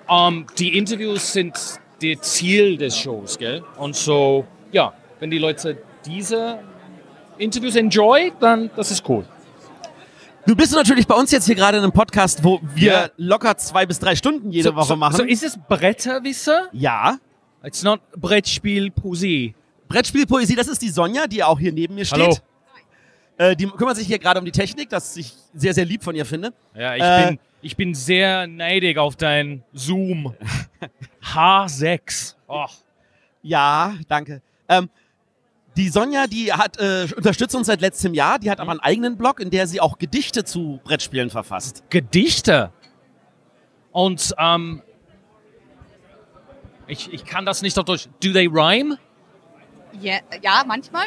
[0.09, 1.55] Ähm, die Interviews sind
[2.01, 3.64] das Ziel des Shows, gell?
[3.77, 6.61] Und so, ja, wenn die Leute diese
[7.38, 9.24] Interviews enjoy, dann das ist cool.
[10.49, 13.11] Du bist natürlich bei uns jetzt hier gerade in einem Podcast, wo wir Ja.
[13.19, 15.17] locker zwei bis drei Stunden jede so, Woche so, machen.
[15.17, 16.69] So ist es Bretterwisser?
[16.73, 17.19] ja.
[17.63, 19.55] It's not Brettspiel Poesie.
[19.89, 22.21] Brettspielpoesie, das ist die Sonja, die auch hier neben mir steht.
[22.23, 22.39] Hallo.
[23.37, 26.15] Äh, die kümmert sich hier gerade um die Technik, das ich sehr, sehr lieb von
[26.17, 26.55] ihr finde.
[26.75, 30.35] Ja, ich, Äh, bin, ich bin sehr neidig auf dein Zoom.
[31.35, 32.37] H6.
[32.47, 32.65] Oh.
[33.43, 34.41] Ja, danke.
[34.67, 34.89] Ähm,
[35.79, 38.38] die Sonja, die hat äh, unterstützt uns seit letztem Jahr.
[38.41, 41.85] Die hat aber einen eigenen Blog, in der sie auch Gedichte zu Brettspielen verfasst.
[41.88, 42.73] Gedichte.
[43.93, 44.83] Und ähm,
[46.88, 48.09] ich, ich kann das nicht auf Deutsch.
[48.23, 48.99] Do they rhyme?
[50.01, 51.07] Ja, ja, manchmal.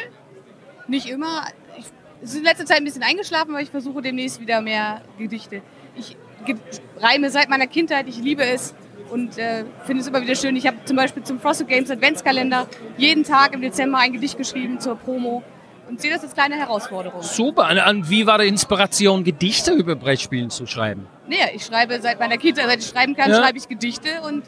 [0.88, 1.44] Nicht immer.
[1.78, 1.84] Ich,
[2.22, 5.60] es ist in letzter Zeit ein bisschen eingeschlafen, aber ich versuche demnächst wieder mehr Gedichte.
[5.96, 6.56] Ich ge
[6.98, 8.74] reime seit meiner Kindheit, ich liebe es
[9.12, 10.56] und äh, finde es immer wieder schön.
[10.56, 14.80] Ich habe zum Beispiel zum Frosted Games Adventskalender jeden Tag im Dezember ein Gedicht geschrieben
[14.80, 15.42] zur Promo
[15.88, 17.22] und sehe das als kleine Herausforderung.
[17.22, 17.66] Super.
[17.66, 21.06] An, wie war die Inspiration, Gedichte über Brettspielen zu schreiben?
[21.28, 23.36] Naja, ich schreibe seit meiner Kindheit, seit ich schreiben kann, Ja.
[23.42, 24.44] schreibe ich Gedichte und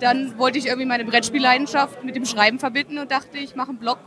[0.00, 3.78] dann wollte ich irgendwie meine Brettspielleidenschaft mit dem Schreiben verbinden und dachte, ich mache einen
[3.78, 3.98] Blog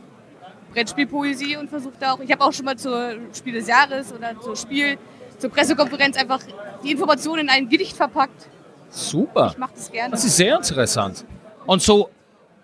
[0.72, 4.56] Brettspielpoesie und versuchte auch, ich habe auch schon mal zur Spiel des Jahres oder zur
[4.56, 4.98] Spiel,
[5.38, 6.40] zur Pressekonferenz einfach
[6.84, 8.48] die Informationen in ein Gedicht verpackt.
[8.90, 9.50] Super.
[9.52, 10.10] Ich mache das gerne.
[10.10, 11.24] Das ist sehr interessant.
[11.66, 12.10] Und so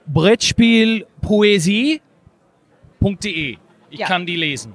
[0.07, 2.01] Brettspielpoesie.de.
[3.91, 4.07] Ich Ja.
[4.07, 4.75] kann die lesen.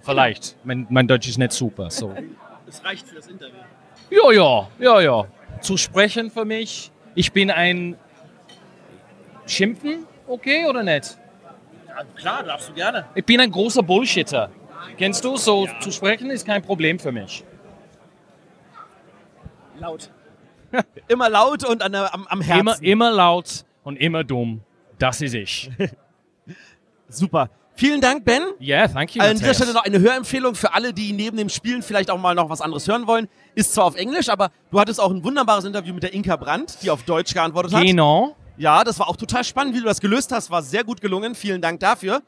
[0.00, 0.56] Vielleicht.
[0.64, 1.90] Mein, mein Deutsch ist nicht super.
[1.90, 2.14] So.
[2.66, 3.54] Das reicht für das Interview.
[4.10, 5.26] Ja, ja, ja, ja.
[5.62, 6.92] Zu sprechen für mich.
[7.14, 7.96] Ich bin ein
[9.46, 11.16] Schimpfen, okay oder nicht?
[11.88, 13.06] Ja, klar, darfst du gerne.
[13.14, 14.50] Ich bin ein großer Bullshitter.
[14.98, 15.38] Kennst du?
[15.38, 17.42] So zu sprechen ist kein Problem für mich.
[19.78, 20.10] Laut.
[21.08, 22.60] Immer laut und an der, am, am Herzen.
[22.60, 24.60] Immer, immer laut und immer dumm.
[24.98, 25.70] Das ist ich.
[27.08, 27.50] Super.
[27.74, 28.42] Vielen Dank, Ben.
[28.60, 29.22] Yeah, thank you.
[29.22, 29.54] An dieser.
[29.54, 32.60] Stelle noch eine Hörempfehlung für alle, die neben dem Spielen vielleicht auch mal noch was
[32.60, 33.28] anderes hören wollen.
[33.54, 36.78] Ist zwar auf Englisch, aber du hattest auch ein wunderbares Interview mit der Inka Brandt,
[36.82, 37.84] die auf Deutsch geantwortet hat.
[37.84, 38.34] Genau.
[38.56, 40.50] Ja, das war auch total spannend, wie du das gelöst hast.
[40.50, 41.36] War sehr gut gelungen.
[41.36, 42.22] Vielen Dank dafür.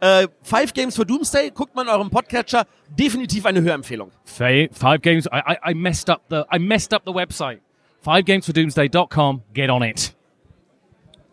[0.00, 2.66] Äh, Five Games for Doomsday, guckt mal in eurem Podcatcher.
[2.88, 4.10] Definitiv eine Hörempfehlung.
[4.24, 5.26] Five, five games.
[5.26, 7.60] I, I, I messed up the I messed up the website.
[8.08, 9.42] Fivegamesfordoomsday.com.
[9.52, 10.14] Get on it.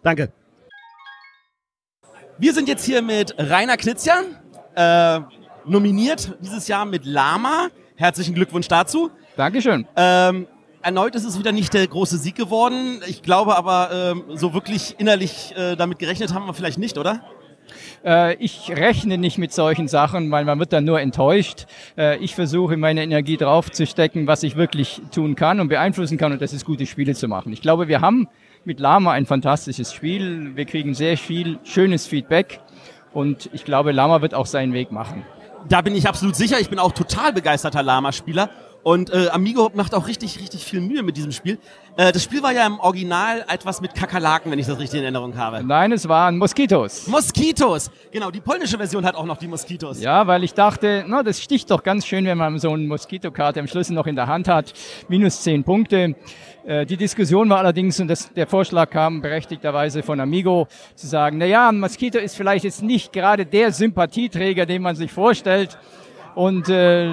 [0.03, 0.29] Danke.
[2.37, 4.15] Wir sind jetzt hier mit Rainer Knizia,
[4.75, 5.21] äh,
[5.65, 7.69] nominiert dieses Jahr mit Lama.
[7.95, 9.09] Herzlichen Glückwunsch dazu.
[9.37, 9.87] Dankeschön.
[9.95, 10.47] Ähm,
[10.81, 13.01] erneut ist es wieder nicht der große Sieg geworden.
[13.07, 17.21] Ich glaube aber, ähm, so wirklich innerlich äh, damit gerechnet haben wir vielleicht nicht, oder?
[18.05, 21.65] Äh, ich rechne nicht mit solchen Sachen, weil man wird dann nur enttäuscht.
[21.97, 26.17] Äh, ich versuche meine Energie drauf zu stecken, was ich wirklich tun kann und beeinflussen
[26.17, 27.51] kann und das ist gute Spiele zu machen.
[27.51, 28.27] Ich glaube, wir haben
[28.63, 30.55] mit Lama ein fantastisches Spiel.
[30.55, 32.59] Wir kriegen sehr viel schönes Feedback
[33.13, 35.23] und ich glaube, Lama wird auch seinen Weg machen.
[35.67, 36.59] Da bin ich absolut sicher.
[36.59, 38.49] Ich bin auch total begeisterter Lama-Spieler.
[38.85, 41.57] Und äh, Amigo macht auch richtig, richtig viel Mühe mit diesem Spiel.
[41.97, 45.05] Äh, das Spiel war ja im Original etwas mit Kakerlaken, wenn ich das richtig in
[45.05, 45.63] Erinnerung habe.
[45.63, 47.07] Nein, es waren Moskitos.
[47.07, 47.89] Moskitos!
[48.11, 49.99] Genau, die polnische Version hat auch noch die Moskitos.
[50.01, 53.59] Ja, weil ich dachte, na, das sticht doch ganz schön, wenn man so eine Moskitokarte
[53.59, 54.71] am Schluss noch in der Hand hat.
[55.07, 56.13] Minus zehn Punkte.
[56.63, 61.39] Äh, Die Diskussion war allerdings, und das, der Vorschlag kam berechtigterweise von Amigo, zu sagen,
[61.39, 65.75] na ja, ein Moskito ist vielleicht jetzt nicht gerade der Sympathieträger, den man sich vorstellt.
[66.35, 67.11] Und äh,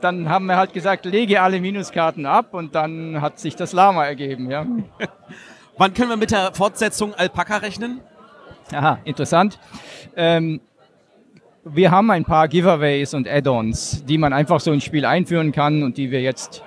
[0.00, 4.04] dann haben wir halt gesagt, lege alle Minuskarten ab und dann hat sich das Lama
[4.04, 4.50] ergeben.
[4.50, 4.66] Ja.
[5.78, 8.00] Wann können wir mit der Fortsetzung Alpaka rechnen?
[8.72, 9.58] Aha, interessant.
[10.16, 10.60] Ähm,
[11.64, 15.82] wir haben ein paar Giveaways und Add-ons, die man einfach so ins Spiel einführen kann
[15.82, 16.62] und die wir jetzt,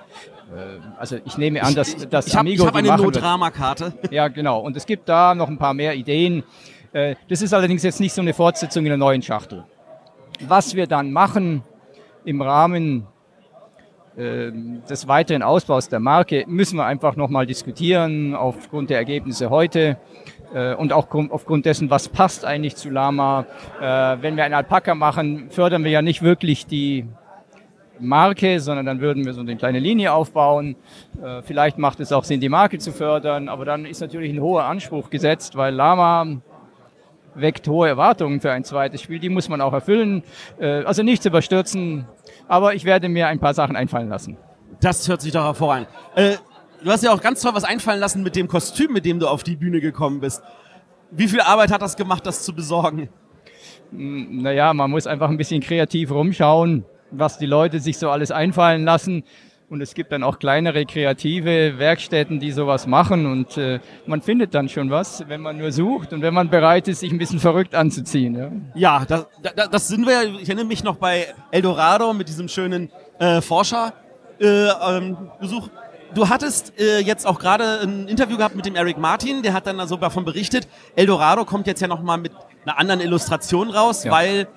[0.56, 3.02] äh, also ich nehme an, dass das Ich habe Amigo hab die eine.
[3.02, 3.94] No-Drama-Karte.
[4.10, 4.60] Ja, genau.
[4.62, 6.44] Und es gibt da noch ein paar mehr Ideen.
[6.94, 9.66] Äh, Das ist allerdings jetzt nicht so eine Fortsetzung in der neuen Schachtel.
[10.48, 11.64] Was wir dann machen
[12.26, 13.08] im Rahmen
[14.18, 19.98] ähm, des weiteren Ausbaus der Marke, müssen wir einfach nochmal diskutieren aufgrund der Ergebnisse heute
[20.54, 23.46] äh, und auch grund- aufgrund dessen, was passt eigentlich zu Lama.
[23.82, 27.06] Äh, Wenn wir einen Alpaka machen, fördern wir ja nicht wirklich die
[28.00, 30.76] Marke, sondern dann würden wir so eine kleine Linie aufbauen.
[31.22, 34.42] Äh, Vielleicht macht es auch Sinn, die Marke zu fördern, aber dann ist natürlich ein
[34.42, 36.26] hoher Anspruch gesetzt, weil Lama
[37.38, 39.20] weckt hohe Erwartungen für ein zweites Spiel.
[39.20, 40.24] Die muss man auch erfüllen.
[40.58, 42.06] Äh, Also nichts überstürzen,
[42.48, 44.38] aber ich werde mir ein paar Sachen einfallen lassen.
[44.82, 45.88] Das hört sich doch hervorragend.
[46.16, 46.36] Äh,
[46.84, 49.28] du hast ja auch ganz toll was einfallen lassen mit dem Kostüm, mit dem du
[49.28, 50.44] auf die Bühne gekommen bist.
[51.12, 53.10] Wie viel Arbeit hat das gemacht, das zu besorgen?
[53.92, 58.32] Hm, Naja, man muss einfach ein bisschen kreativ rumschauen, was die Leute sich so alles
[58.32, 59.24] einfallen lassen.
[59.68, 63.26] Und es gibt dann auch kleinere kreative Werkstätten, die sowas machen.
[63.26, 66.88] Und äh, man findet dann schon was, wenn man nur sucht und wenn man bereit
[66.88, 68.36] ist, sich ein bisschen verrückt anzuziehen.
[68.76, 69.00] Ja.
[69.00, 70.36] Ja, das, das, das sind wir.
[70.40, 73.98] Ich erinnere mich noch bei Eldorado mit diesem schönen äh, Forscherbesuch.
[74.40, 75.18] Äh, ähm,
[76.14, 79.66] du hattest äh, jetzt auch gerade ein Interview gehabt mit dem Eric Martin, der hat
[79.66, 82.32] dann also davon berichtet, Eldorado kommt jetzt ja nochmal mit
[82.66, 84.12] einer anderen Illustration raus, Ja.
[84.12, 84.48] weil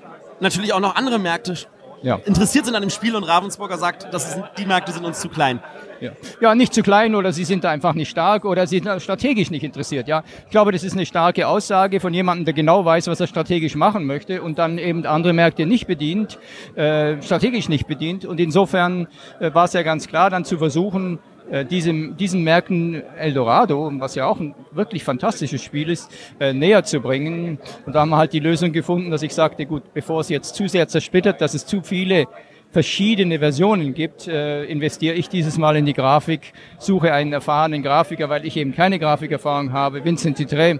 [0.40, 1.56] natürlich auch noch andere Märkte
[2.02, 2.16] Ja.
[2.24, 5.28] interessiert sind an dem Spiel und Ravensburger sagt, das ist, die Märkte sind uns zu
[5.28, 5.61] klein.
[6.00, 6.12] Ja.
[6.40, 9.50] ja, nicht zu klein oder sie sind da einfach nicht stark oder sie sind strategisch
[9.50, 10.06] nicht interessiert.
[10.06, 13.26] Ja, ich glaube, das ist eine starke Aussage von jemandem, der genau weiß, was er
[13.26, 16.38] strategisch machen möchte und dann eben andere Märkte nicht bedient,
[16.76, 18.24] äh, strategisch nicht bedient.
[18.24, 19.08] Und insofern
[19.40, 21.18] äh, war es ja ganz klar, dann zu versuchen,
[21.64, 27.00] diesem, diesen Märkten Eldorado, was ja auch ein wirklich fantastisches Spiel ist, äh, näher zu
[27.00, 27.58] bringen.
[27.87, 30.54] Und da haben wir halt die Lösung gefunden, dass ich sagte, gut, bevor es jetzt
[30.54, 32.26] zu sehr zersplittert, dass es zu viele
[32.70, 38.28] verschiedene Versionen gibt, äh, investiere ich dieses Mal in die Grafik, suche einen erfahrenen Grafiker,
[38.28, 40.04] weil ich eben keine Grafikerfahrung habe.
[40.04, 40.78] Vincent Titré, äh,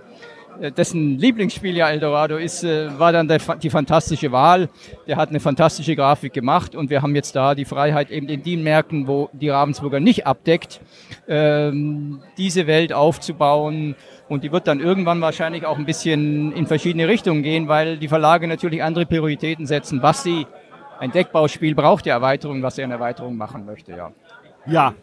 [0.77, 4.69] dessen Lieblingsspiel ja Eldorado ist, äh, war dann der, die fantastische Wahl.
[5.07, 8.43] Der hat eine fantastische Grafik gemacht und wir haben jetzt da die Freiheit, eben in
[8.43, 10.81] den Märkten, wo die Ravensburger nicht abdeckt,
[11.29, 13.95] ähm, diese Welt aufzubauen.
[14.29, 18.09] Und die wird dann irgendwann wahrscheinlich auch ein bisschen in verschiedene Richtungen gehen, weil die
[18.09, 20.47] Verlage natürlich andere Prioritäten setzen, was sie
[20.99, 24.13] ein Deckbauspiel braucht ja Erweiterung, was er eine Erweiterung machen möchte, ja.
[24.67, 24.95] Ja,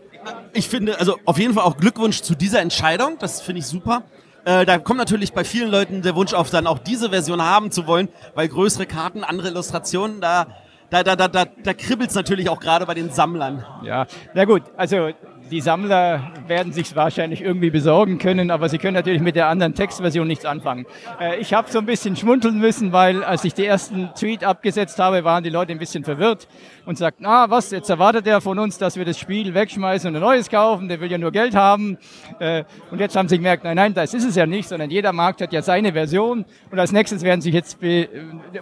[0.53, 3.17] ich finde, also auf jeden Fall auch Glückwunsch zu dieser Entscheidung.
[3.19, 4.03] Das finde ich super.
[4.45, 7.71] Äh, da kommt natürlich bei vielen Leuten der Wunsch auf, dann auch diese Version haben
[7.71, 10.45] zu wollen, weil größere Karten, andere Illustrationen, da,
[10.91, 13.65] da, da, da, da, da kribbelt es natürlich auch gerade bei den Sammlern.
[13.83, 14.05] Ja,
[14.35, 15.09] na gut, also
[15.51, 19.73] die Sammler werden sich wahrscheinlich irgendwie besorgen können, aber sie können natürlich mit der anderen
[19.75, 20.85] Textversion nichts anfangen.
[21.19, 24.99] Äh, ich habe so ein bisschen schmunzeln müssen, weil als ich die ersten Tweet abgesetzt
[24.99, 26.47] habe, waren die Leute ein bisschen verwirrt
[26.85, 30.15] und sagten, ah, was, jetzt erwartet er von uns, dass wir das Spiel wegschmeißen und
[30.15, 31.97] ein neues kaufen, der will ja nur Geld haben.
[32.39, 35.13] Äh, und jetzt haben sie gemerkt, nein, nein, das ist es ja nicht, sondern jeder
[35.13, 38.07] Markt hat ja seine Version und als nächstes werden sie sich jetzt äh,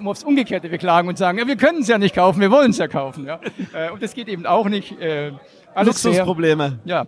[0.04, 2.78] aufs Umgekehrte beklagen und sagen, ja, wir können es ja nicht kaufen, wir wollen es
[2.78, 3.26] ja kaufen.
[3.26, 3.40] Ja?
[3.74, 4.96] Äh, und das geht eben auch nicht.
[5.76, 6.04] Alles.
[6.04, 6.80] Luxusprobleme.
[6.86, 7.06] Ja.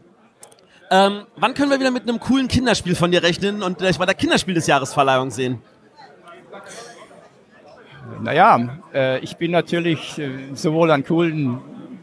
[0.92, 4.06] Ähm, wann können wir wieder mit einem coolen Kinderspiel von dir rechnen und vielleicht bei
[4.06, 5.62] der Kinderspiel des Jahres Verleihung sehen?
[8.22, 11.60] Naja, äh, ich bin natürlich äh, sowohl an coolen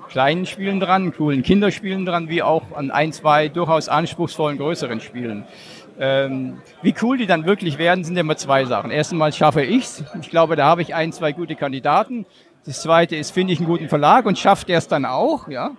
[0.09, 5.47] kleinen Spielen dran, coolen Kinderspielen dran, wie auch an ein, zwei durchaus anspruchsvollen größeren Spielen.
[5.99, 8.91] Ähm, wie cool die dann wirklich werden, sind immer zwei Sachen.
[8.91, 10.05] Erstens schaffe ich's.
[10.21, 12.27] Ich glaube, da habe ich ein, zwei gute Kandidaten.
[12.67, 15.73] Das zweite ist, finde ich einen guten Verlag und schafft er es dann auch, ja.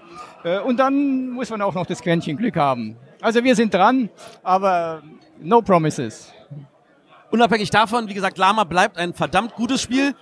[0.43, 2.97] Äh, und dann muss man auch noch das Quäntchen Glück haben.
[3.21, 4.10] Also wir sind dran,
[4.43, 5.01] aber
[5.39, 6.32] no promises.
[7.32, 10.13] Unabhängig davon, wie gesagt, Lama bleibt ein verdammt gutes Spiel.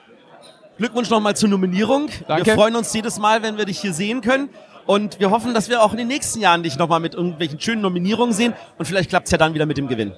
[0.77, 2.09] Glückwunsch nochmal zur Nominierung.
[2.27, 2.45] Danke.
[2.45, 4.49] Wir freuen uns jedes Mal, wenn wir dich hier sehen können.
[4.85, 7.81] Und wir hoffen, dass wir auch in den nächsten Jahren dich nochmal mit irgendwelchen schönen
[7.81, 8.53] Nominierungen sehen.
[8.77, 10.13] Und vielleicht klappt es ja dann wieder mit dem Gewinn.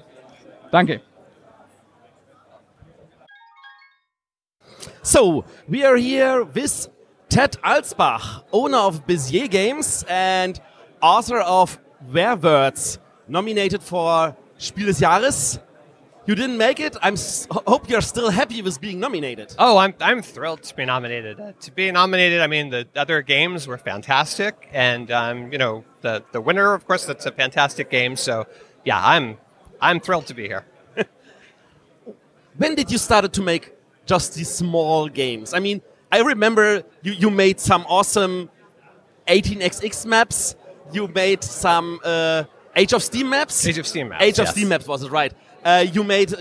[0.70, 1.00] Danke.
[5.02, 6.88] So, we are here with
[7.28, 10.60] Ted Alsbach, owner of Bezier Games and
[11.02, 11.78] author of
[12.10, 15.58] Werewörts, nominated for Spiel des Jahres.
[16.26, 16.96] You didn't make it.
[17.02, 17.14] I
[17.66, 19.54] hope you're still happy with being nominated.
[19.58, 21.38] Oh, I'm, I'm thrilled to be nominated.
[21.38, 24.68] Uh, to be nominated, I mean, the other games were fantastic.
[24.72, 28.16] And, um, you know, the, the winner, of course, that's a fantastic game.
[28.16, 28.46] So,
[28.86, 29.36] yeah, I'm,
[29.82, 30.64] I'm thrilled to be here.
[32.56, 33.74] when did you started to make
[34.06, 35.52] just these small games?
[35.52, 35.82] I mean,
[36.14, 38.48] I remember you, you made some awesome
[39.26, 40.54] 18xx maps.
[40.92, 42.44] You made some uh,
[42.76, 43.66] Age of Steam maps.
[43.66, 44.22] Age of Steam maps.
[44.22, 44.52] Age of yes.
[44.52, 45.32] Steam maps was it right?
[45.64, 46.32] Uh, you made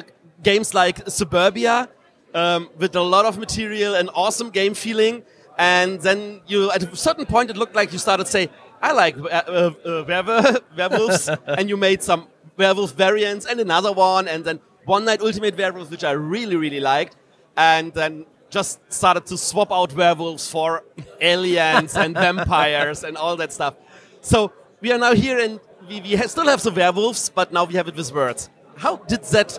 [0.44, 1.90] games like Suburbia
[2.36, 5.24] um, with a lot of material and awesome game feeling.
[5.58, 8.92] And then you, at a certain point, it looked like you started to say, "I
[8.92, 14.46] like uh, uh, werewolf, werewolves," and you made some werewolf variants and another one, and
[14.46, 17.16] then One Night Ultimate Werewolf, which I really, really liked,
[17.58, 20.84] and then just started to swap out werewolves for
[21.20, 23.74] aliens and vampires and all that stuff.
[24.22, 27.74] So we are now here, and we, we still have the werewolves, but now we
[27.74, 28.50] have it with words.
[28.78, 29.50] How did that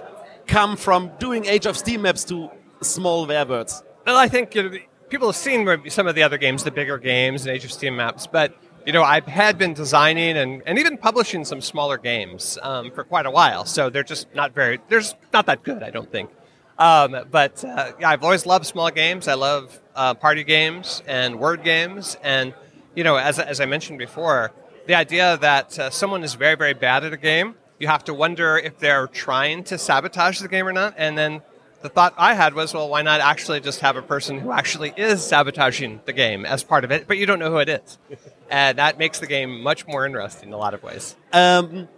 [0.46, 2.50] come from doing Age of Steam maps to
[2.82, 3.82] small werebirds?
[4.06, 4.78] Well, I think you know,
[5.08, 7.96] people have seen some of the other games, the bigger games and Age of Steam
[7.96, 12.58] maps, but you know, I had been designing and, and even publishing some smaller games
[12.62, 15.02] um, for quite a while, so they're just not very, they're
[15.32, 16.30] not that good, I don't think.
[16.78, 19.28] Um, but uh, yeah, I've always loved small games.
[19.28, 22.54] I love uh, party games and word games, and
[22.94, 24.52] you know, as, as I mentioned before,
[24.86, 28.14] the idea that uh, someone is very, very bad at a game you have to
[28.14, 30.94] wonder if they're trying to sabotage the game or not.
[30.96, 31.42] And then
[31.82, 34.94] the thought I had was, well, why not actually just have a person who actually
[34.96, 37.98] is sabotaging the game as part of it, but you don't know who it is.
[38.50, 41.16] and that makes the game much more interesting in a lot of ways.
[41.32, 41.88] Um,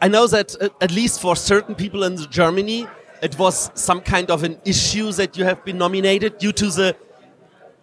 [0.00, 2.86] I know that uh, at least for certain people in Germany,
[3.24, 6.94] it was some kind of an issue that you have been nominated due to the,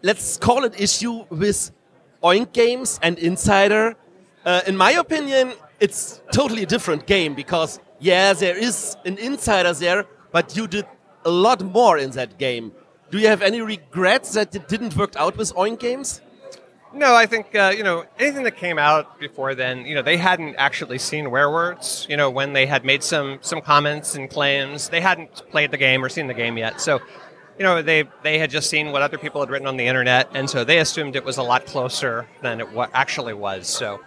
[0.04, 1.72] let's call it issue with
[2.22, 3.96] Oink Games and Insider.
[4.46, 9.74] Uh, in my opinion, it's totally a different game because yeah, there is an insider
[9.74, 10.86] there, but you did
[11.26, 12.72] a lot more in that game.
[13.10, 16.22] Do you have any regrets that it didn't work out with Oink Games?
[16.94, 19.86] No, I think uh, you know anything that came out before then.
[19.86, 22.08] You know, they hadn't actually seen Werewords.
[22.10, 25.78] You know, when they had made some some comments and claims, they hadn't played the
[25.78, 26.82] game or seen the game yet.
[26.82, 27.00] So,
[27.58, 30.30] you know, they they had just seen what other people had written on the internet,
[30.34, 33.68] and so they assumed it was a lot closer than it wa- actually was.
[33.68, 34.02] So,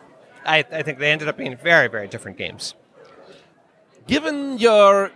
[0.45, 2.75] I, I think they ended up being very very different games.
[4.07, 5.11] Given your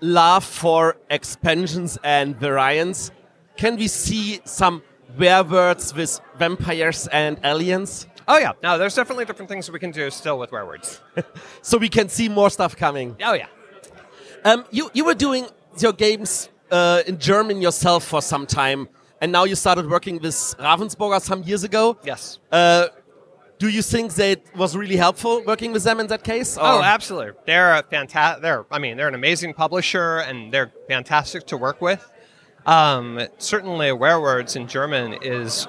[0.00, 3.10] love for expansions and variants,
[3.58, 4.82] can we see some
[5.18, 8.06] werewords with vampires and aliens?
[8.28, 11.00] Oh yeah, no, there's definitely different things we can do still with werewords.
[11.62, 13.16] so we can see more stuff coming.
[13.22, 13.46] Oh yeah.
[14.44, 15.46] Um, you you were doing
[15.78, 18.88] your games uh, in German yourself for some time,
[19.20, 21.98] and now you started working with Ravensburger some years ago.
[22.04, 22.38] Yes.
[22.50, 22.88] Uh,
[23.58, 26.56] do you think that was really helpful working with them in that case?
[26.56, 26.64] Or?
[26.64, 27.32] Oh, absolutely.
[27.44, 28.42] They're a fantastic.
[28.42, 32.10] They're, I mean, they're an amazing publisher, and they're fantastic to work with.
[32.66, 35.66] Um, certainly, Werewords in German is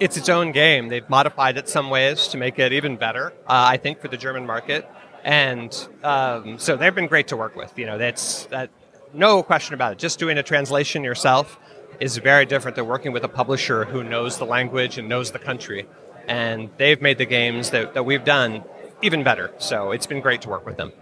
[0.00, 0.88] it's its own game.
[0.88, 3.32] They've modified it some ways to make it even better.
[3.46, 4.88] Uh, I think for the German market,
[5.24, 5.72] and
[6.02, 7.78] um, so they've been great to work with.
[7.78, 8.70] You know, that's that.
[9.14, 9.98] No question about it.
[9.98, 11.58] Just doing a translation yourself
[12.00, 15.38] is very different than working with a publisher who knows the language and knows the
[15.38, 15.86] country
[16.28, 18.64] and they've made the games that, that we've done
[19.02, 19.52] even better.
[19.58, 20.92] So it's been great to work with them.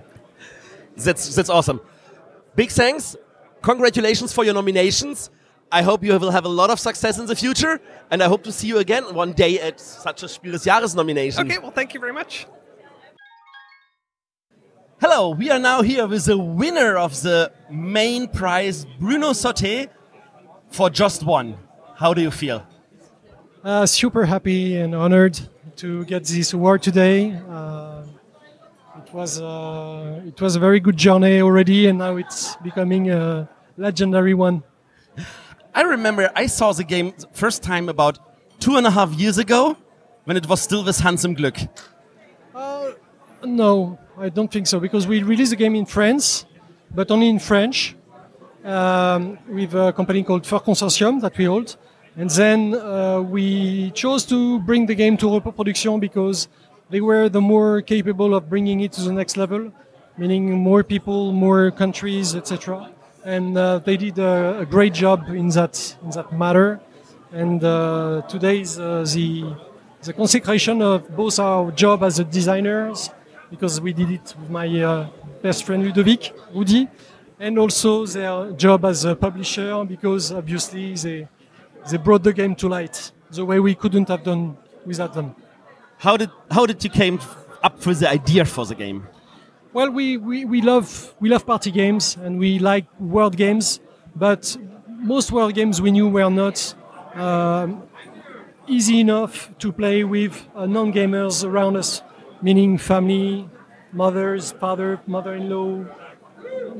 [0.96, 1.80] That's that's awesome.
[2.56, 3.16] Big thanks.
[3.62, 5.30] Congratulations for your nominations.
[5.72, 7.80] I hope you will have a lot of success in the future,
[8.10, 10.96] and I hope to see you again one day at such a Spiel des Jahres
[10.96, 11.46] nomination.
[11.46, 12.46] Okay, well, thank you very much.
[15.00, 19.88] Hello, we are now here with the winner of the main prize, Bruno Sauté,
[20.70, 21.56] for just one.
[21.96, 22.66] How do you feel?
[23.62, 25.38] Uh, super happy and honored
[25.76, 27.38] to get this award today.
[27.48, 27.89] Uh,
[29.10, 33.48] It was uh, it was a very good journey already, and now it's becoming a
[33.76, 34.62] legendary one.
[35.74, 38.20] I remember I saw the game first time about
[38.60, 39.76] two and a half years ago
[40.26, 41.68] when it was still with Hans im Glück.
[42.54, 42.92] Uh,
[43.44, 46.46] no, I don't think so because we released the game in France,
[46.94, 47.96] but only in French,
[48.64, 51.76] um, with a company called Fur Consortium that we hold.
[52.16, 56.46] And then uh, we chose to bring the game to Repos Production because
[56.90, 59.72] they were the more capable of bringing it to the next level,
[60.18, 62.90] meaning more people, more countries, etc.
[63.24, 66.80] And uh, they did a, a, great job in that in that matter.
[67.32, 69.54] And uh, today is uh, the
[70.02, 73.10] the consecration of both our job as a designers,
[73.50, 75.08] because we did it with my uh,
[75.42, 76.88] best friend Ludovic Rudy,
[77.38, 81.28] and also their job as a publisher, because obviously they
[81.88, 85.36] they brought the game to light the way we couldn't have done without them.
[86.00, 87.20] How did how did you came
[87.62, 89.06] up with the idea for the game?
[89.74, 93.80] Well, we, we, we love we love party games and we like word games,
[94.16, 94.56] but
[94.88, 96.74] most word games we knew were not
[97.14, 97.82] um,
[98.66, 102.00] easy enough to play with uh, non-gamers around us,
[102.40, 103.46] meaning family,
[103.92, 105.84] mothers, father, mother-in-law,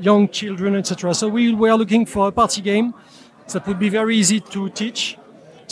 [0.01, 1.13] young children, etc.
[1.13, 2.95] So we were looking for a party game
[3.53, 5.19] that would be very easy to teach,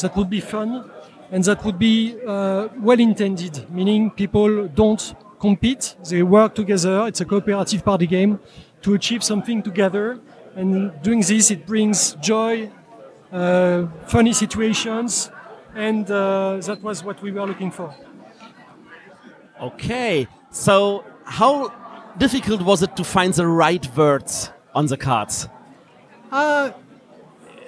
[0.03, 0.91] that would be fun,
[1.31, 7.07] and that would be uh, well intended, meaning people don't compete, they work together.
[7.07, 8.41] It's a cooperative party game
[8.83, 10.19] to achieve something together.
[10.57, 12.71] And doing this, it brings joy,
[13.31, 15.31] uh, funny situations,
[15.75, 17.95] and uh, that was what we were looking for.
[19.61, 21.73] Okay, so how
[22.17, 25.49] difficult was it to find the right words on the cards?
[26.31, 26.71] Uh,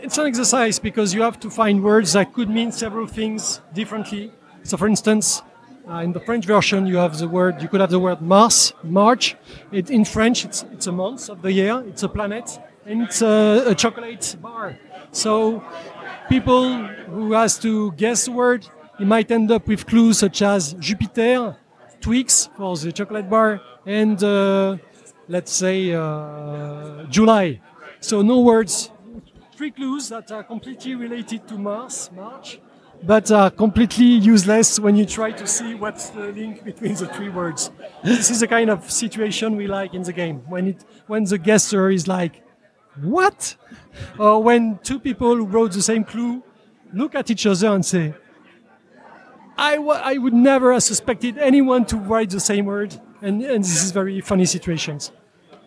[0.02, 4.32] it's an exercise because you have to find words that could mean several things differently.
[4.62, 5.42] So, for instance,
[5.88, 7.62] uh, in the French version, you have the word.
[7.62, 9.36] You could have the word Mars, March.
[9.72, 11.82] It, in French, it's it's a month of the year.
[11.86, 14.78] It's a planet, and it's a, a chocolate bar.
[15.12, 15.62] So,
[16.28, 20.74] people who has to guess the word, he might end up with clues such as
[20.74, 21.56] Jupiter,
[22.00, 24.76] Twix for the chocolate bar, and uh,
[25.28, 27.60] let's say uh, July.
[28.00, 28.90] So no words
[29.60, 32.58] three clues that are completely related to Mars, March,
[33.02, 37.28] but are completely useless when you try to see what's the link between the three
[37.28, 37.70] words.
[38.02, 41.36] this is the kind of situation we like in the game when it when the
[41.36, 42.42] guesser is like,
[43.02, 43.56] "What?"
[44.18, 46.42] or when two people who wrote the same clue
[46.94, 48.14] look at each other and say,
[49.58, 49.76] I,
[50.14, 53.90] I would never have suspected anyone to write the same word, and, and this is
[53.92, 55.12] very funny situations.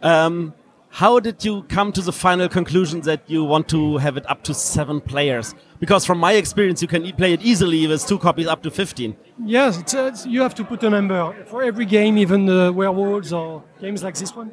[0.01, 0.55] Um,
[0.93, 4.43] how did you come to the final conclusion that you want to have it up
[4.43, 5.55] to seven players?
[5.79, 9.17] Because from my experience, you can play it easily with two copies up to 15.
[9.43, 11.35] Yes, it's, it's, you have to put a number.
[11.47, 14.51] For every game, even the werewolves or games like this one,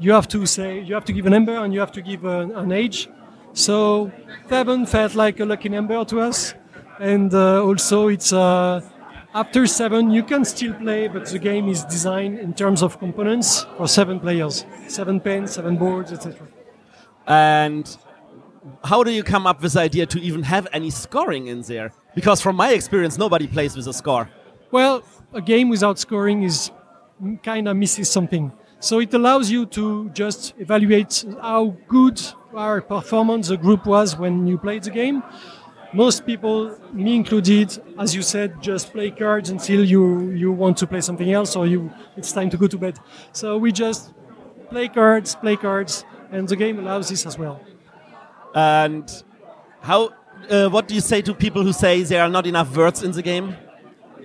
[0.00, 2.24] you have to say, you have to give a number and you have to give
[2.24, 3.10] an, an age.
[3.52, 4.10] So
[4.48, 6.54] seven felt like a lucky number to us.
[7.00, 8.80] And uh, also, it's uh,
[9.34, 13.64] after seven, you can still play, but the game is designed in terms of components
[13.76, 16.46] for seven players, seven pens, seven boards, etc.
[17.26, 17.96] And
[18.84, 21.92] how do you come up with the idea to even have any scoring in there?
[22.14, 24.28] Because from my experience, nobody plays with a score.
[24.70, 25.02] Well,
[25.32, 26.70] a game without scoring is
[27.42, 28.52] kind of misses something.
[28.80, 32.20] So it allows you to just evaluate how good
[32.54, 35.22] our performance the group was when you played the game
[35.92, 40.86] most people, me included, as you said, just play cards until you, you want to
[40.86, 42.98] play something else or you it's time to go to bed.
[43.32, 44.12] So we just
[44.70, 47.60] play cards, play cards, and the game allows this as well.
[48.54, 49.22] And
[49.80, 50.10] how?
[50.50, 53.12] Uh, what do you say to people who say there are not enough words in
[53.12, 53.54] the game?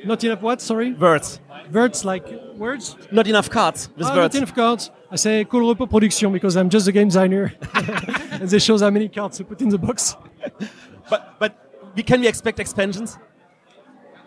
[0.06, 0.62] Not enough what?
[0.62, 0.94] Sorry.
[0.94, 1.40] Words.
[1.72, 2.96] Words like words.
[3.12, 4.34] Not enough cards with ah, words.
[4.34, 4.92] Not enough cards.
[5.12, 8.90] I say cool repos production because I'm just a game designer, and they show how
[8.90, 10.16] many cards to put in the box.
[11.10, 11.54] but but
[11.96, 13.18] we, can we expect expansions?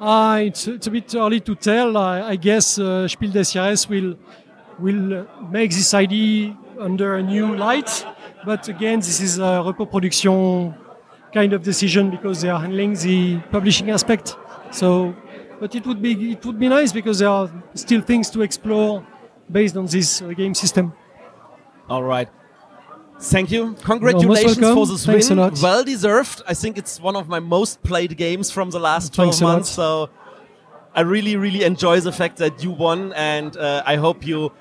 [0.00, 1.96] Uh, it's, it's a bit early to tell.
[1.96, 4.16] I, I guess uh, Spiel des Jahres will
[4.78, 8.06] will make this idea under a new light.
[8.46, 10.74] But again, this is a repos production
[11.32, 14.36] kind of decision because they are handling the publishing aspect.
[14.70, 15.14] So,
[15.60, 19.06] but it would be it would be nice because there are still things to explore
[19.50, 20.92] based on this uh, game system.
[21.88, 22.28] All right.
[23.20, 23.74] Thank you.
[23.82, 25.38] Congratulations for this Thanks win.
[25.62, 26.42] Well deserved.
[26.46, 29.68] I think it's one of my most played games from the last 12 Thanks months.
[29.68, 30.08] So
[30.94, 34.52] I really, really enjoy the fact that you won, and uh, I hope you.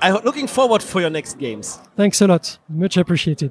[0.00, 1.80] I'm looking forward for your next games.
[1.96, 2.58] Thanks a lot.
[2.68, 3.50] Much appreciated.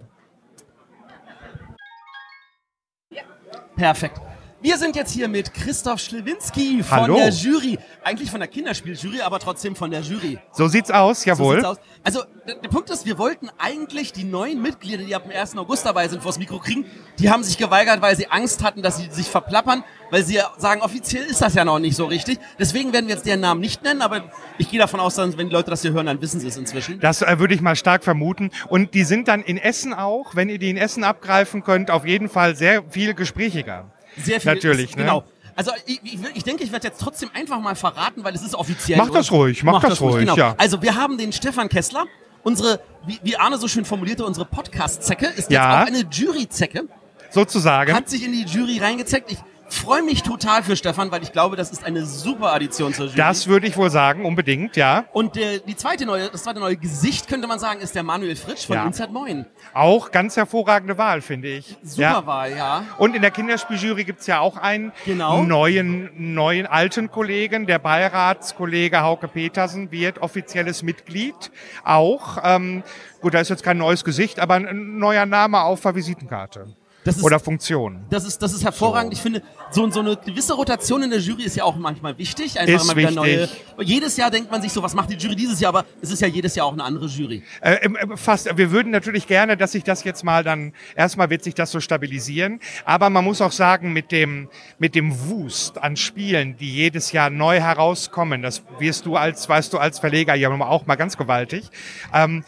[3.76, 4.27] Perfekt.
[4.68, 7.16] Wir sind jetzt hier mit Christoph Schlewinski von Hallo.
[7.16, 7.80] der Jury.
[8.04, 10.40] Eigentlich von der Kinderspieljury, aber trotzdem von der Jury.
[10.52, 11.56] So sieht's aus, So jawohl.
[11.56, 11.78] sieht's aus.
[12.04, 15.56] Also, der, Punkt ist, wir wollten eigentlich die neuen Mitglieder, die ab dem 1.
[15.56, 16.84] August dabei sind, vors Mikro kriegen.
[17.18, 20.82] Die haben sich geweigert, weil sie Angst hatten, dass sie sich verplappern, weil sie sagen,
[20.82, 22.38] offiziell ist das ja noch nicht so richtig.
[22.60, 24.26] Deswegen werden wir jetzt deren Namen nicht nennen, aber
[24.58, 26.58] ich gehe davon aus, dass wenn die Leute das hier hören, dann wissen sie es
[26.58, 27.00] inzwischen.
[27.00, 28.52] Das äh, würde ich mal stark vermuten.
[28.68, 32.06] Und die sind dann in Essen auch, wenn ihr die in Essen abgreifen könnt, auf
[32.06, 33.94] jeden Fall sehr viel gesprächiger.
[34.24, 34.54] Sehr viel.
[34.54, 35.04] Natürlich, ne?
[35.04, 35.24] Genau.
[35.56, 38.54] Also ich, ich, ich denke, ich werde jetzt trotzdem einfach mal verraten, weil es ist
[38.54, 38.98] offiziell.
[39.00, 40.36] Mach das ruhig, mach das ruhig, genau.
[40.36, 40.54] ja.
[40.58, 42.06] Also wir haben den Stefan Kessler,
[42.44, 45.80] unsere, wie, wie Arne so schön formulierte, unsere Podcast-Zecke, ist Ja.
[45.80, 46.88] jetzt auch eine Jury-Zecke.
[47.32, 47.94] Sozusagen.
[47.94, 49.32] Hat sich in die Jury reingezeckt.
[49.32, 49.40] Ich
[49.70, 53.18] freue mich total für Stefan, weil ich glaube, das ist eine super Addition zur Jury.
[53.18, 55.06] Das würde ich wohl sagen, unbedingt, ja.
[55.14, 58.36] Und der, die zweite neue, das zweite neue Gesicht, könnte man sagen, ist der Manuel
[58.36, 58.86] Fritsch von Ja.
[58.86, 59.46] Inside Moin.
[59.74, 61.78] Auch ganz hervorragende Wahl, finde ich.
[61.84, 62.26] Super ja.
[62.26, 62.84] Wahl, ja.
[62.98, 65.44] Und in der Kinderspieljury gibt's ja auch einen Genau.
[65.44, 67.66] neuen, neuen alten Kollegen.
[67.68, 71.36] Der Beiratskollege Hauke Petersen wird offizielles Mitglied.
[71.84, 72.38] Auch.
[72.44, 72.84] Ähm,
[73.22, 76.68] gut, da ist jetzt kein neues Gesicht, aber ein neuer Name auf der Visitenkarte.
[77.08, 78.02] Das ist- Oder Funktion.
[78.10, 79.14] Das ist, das ist hervorragend.
[79.14, 79.42] Ich finde,
[79.72, 82.60] so, so eine gewisse Rotation in der Jury ist ja auch manchmal wichtig.
[82.60, 83.16] Einfach Ist wieder wichtig.
[83.16, 83.50] neue.
[83.86, 85.70] Jedes Jahr denkt man sich so, was macht die Jury dieses Jahr?
[85.70, 87.44] Aber es ist ja jedes Jahr auch eine andere Jury.
[87.62, 88.58] Äh, äh, fast.
[88.58, 91.80] Wir würden natürlich gerne, dass sich das jetzt mal dann, erstmal wird sich das so
[91.80, 92.60] stabilisieren.
[92.84, 97.30] Aber man muss auch sagen, mit dem, mit dem Wust an Spielen, die jedes Jahr
[97.30, 101.70] neu herauskommen, das wirst du als, weißt du, als Verleger ja auch mal ganz gewaltig,
[102.14, 102.44] ähm,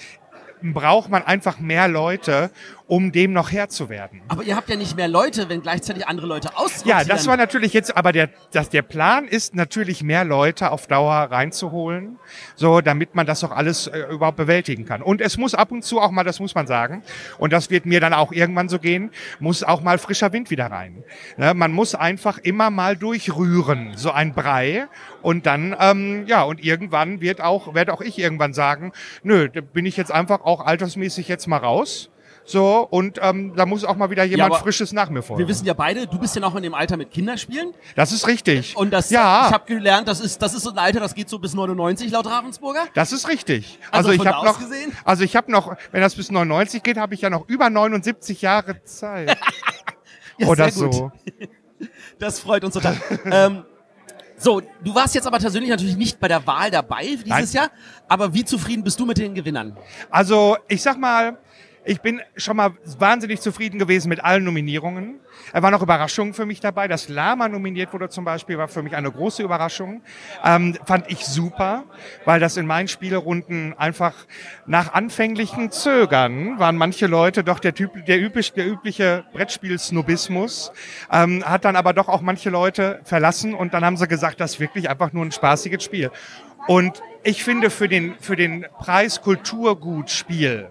[0.62, 2.52] braucht man einfach mehr Leute,
[2.90, 4.22] um dem noch Herr zu werden.
[4.28, 7.00] Aber ihr habt ja nicht mehr Leute, wenn gleichzeitig andere Leute aussortieren.
[7.00, 10.88] Ja, das war natürlich jetzt, aber der, das, der Plan ist natürlich mehr Leute auf
[10.88, 12.18] Dauer reinzuholen,
[12.56, 15.04] so damit man das auch alles äh, überhaupt bewältigen kann.
[15.04, 17.04] Und es muss ab und zu auch mal, das muss man sagen,
[17.38, 20.66] und das wird mir dann auch irgendwann so gehen, muss auch mal frischer Wind wieder
[20.66, 21.04] rein.
[21.38, 24.88] Ne, man muss einfach immer mal durchrühren, so ein Brei,
[25.22, 29.62] und dann, ähm, ja, und irgendwann wird auch, werde auch ich irgendwann sagen, nö, da
[29.62, 32.10] bin ich jetzt einfach auch altersmäßig jetzt mal raus.
[32.50, 35.40] So, und ähm, da muss auch mal wieder jemand aber Frisches nach mir folgen.
[35.40, 37.76] Wir wissen ja beide, du bist ja noch in dem Alter mit Kinderspielen.
[37.96, 38.76] Das ist richtig.
[38.76, 39.46] Und das, Ja.
[39.48, 42.10] ich habe gelernt, das ist, das ist so ein Alter, das geht so bis 99
[42.12, 42.86] laut Ravensburger.
[42.96, 43.78] Das ist richtig.
[43.92, 44.92] Also Also, ich habe noch, gesehen?
[45.06, 48.42] also ich habe noch, wenn das bis 99 geht, habe ich ja noch über 79
[48.42, 49.38] Jahre Zeit.
[50.42, 50.94] Ja, Oder gut.
[50.94, 51.12] so.
[52.18, 52.96] Das freut uns total.
[53.26, 53.64] ähm,
[54.38, 57.46] so, du warst jetzt aber persönlich natürlich nicht bei der Wahl dabei dieses Nein.
[57.52, 57.70] Jahr.
[58.08, 59.76] Aber wie zufrieden bist du mit den Gewinnern?
[60.10, 61.38] Also ich sag mal,
[61.90, 65.20] ich bin schon mal wahnsinnig zufrieden gewesen mit allen Nominierungen.
[65.54, 66.88] Er waren noch Überraschungen für mich dabei.
[66.88, 70.04] Dass Lama nominiert wurde zum Beispiel, war für mich eine große Überraschung.
[70.46, 71.86] Ähm, fand ich super,
[72.26, 74.14] weil das in meinen Spielerunden einfach
[74.68, 80.72] nach anfänglichen Zögern waren manche Leute doch der, typ, der, üblich, der übliche Brettspiel-Snobismus,
[81.12, 84.54] ähm, hat dann aber doch auch manche Leute verlassen und dann haben sie gesagt, das
[84.54, 86.12] ist wirklich einfach nur ein spaßiges Spiel.
[86.68, 90.70] Und ich finde für den, für den Preis Kulturgutspiel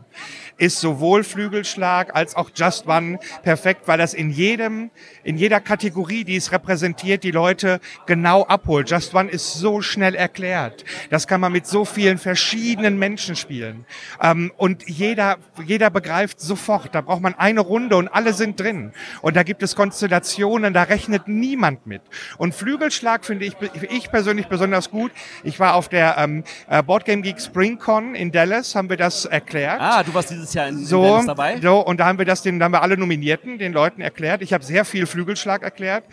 [0.58, 4.90] ist sowohl Flügelschlag als auch Just One perfekt, weil das in jedem,
[5.24, 8.90] in jeder Kategorie, die es repräsentiert, die Leute genau abholt.
[8.90, 10.84] Just One ist so schnell erklärt.
[11.10, 13.86] Das kann man mit so vielen verschiedenen Menschen spielen.
[14.20, 16.94] Ähm, und jeder, jeder begreift sofort.
[16.94, 18.92] Da braucht man eine Runde und alle sind drin.
[19.22, 22.02] Und da gibt es Konstellationen, da rechnet niemand mit.
[22.36, 23.54] Und Flügelschlag finde ich,
[23.90, 25.12] ich persönlich besonders gut.
[25.44, 29.80] Ich war auf der ähm, äh, Boardgame Geek SpringCon in Dallas, haben wir das erklärt.
[29.80, 31.60] Ah, du warst dieses Jahr in, So, in dabei.
[31.60, 34.42] so, und da haben wir das den, da haben wir alle Nominierten, den Leuten erklärt.
[34.42, 36.04] Ich habe sehr viel Flügelschlag erklärt.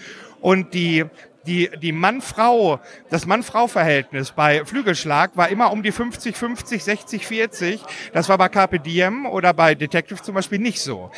[0.42, 1.06] Und die,
[1.48, 2.80] die, die Mann-Frau,
[3.10, 7.82] das Mann-Frau-Verhältnis bei Flügelschlag war immer um die 50, 50, 60, 40.
[8.14, 11.12] Das war bei Carpe Diem oder bei Detective zum Beispiel nicht so.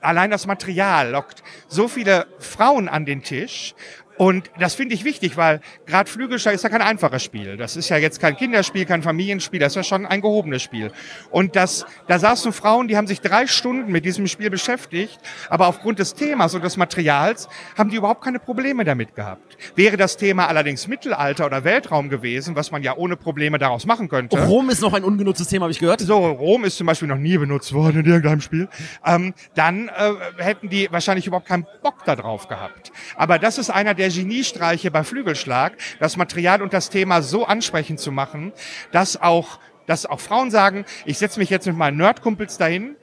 [0.00, 3.74] Allein das Material lockt so viele Frauen an den Tisch.
[4.20, 7.56] Und das finde ich wichtig, weil gerade Flügelschlag ist ja kein einfaches Spiel.
[7.56, 10.92] Das ist ja jetzt kein Kinderspiel, kein Familienspiel, das ist ja schon ein gehobenes Spiel.
[11.30, 15.18] Und das, da saßen Frauen, die haben sich drei Stunden mit diesem Spiel beschäftigt,
[15.48, 17.48] aber aufgrund des Themas und des Materials
[17.78, 19.56] haben die überhaupt keine Probleme damit gehabt.
[19.74, 24.10] Wäre das Thema allerdings Mittelalter oder Weltraum gewesen, was man ja ohne Probleme daraus machen
[24.10, 24.38] könnte.
[24.44, 26.00] Rom ist noch ein ungenutztes Thema, habe ich gehört.
[26.00, 28.68] So, Rom ist zum Beispiel noch nie benutzt worden in irgendeinem Spiel.
[29.02, 32.92] Ähm, dann äh, hätten die wahrscheinlich überhaupt keinen Bock darauf gehabt.
[33.16, 38.00] Aber das ist einer der Geniestreiche bei Flügelschlag, das Material und das Thema so ansprechend
[38.00, 38.52] zu machen,
[38.92, 42.96] dass auch, dass auch Frauen sagen, ich setze mich jetzt mit meinen Nerdkumpels dahin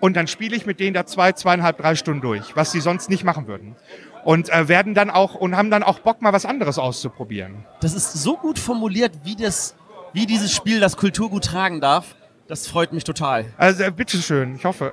[0.00, 3.08] und dann spiele ich mit denen da zwei, zweieinhalb, drei Stunden durch, was sie sonst
[3.08, 3.76] nicht machen würden.
[4.24, 7.64] Und äh, werden dann auch und haben dann auch Bock, mal was anderes auszuprobieren.
[7.80, 9.74] Das ist so gut formuliert, wie das,
[10.12, 12.16] wie dieses Spiel das Kulturgut tragen darf.
[12.52, 13.46] Das freut mich total.
[13.56, 14.92] Also, äh, bitteschön, ich hoffe.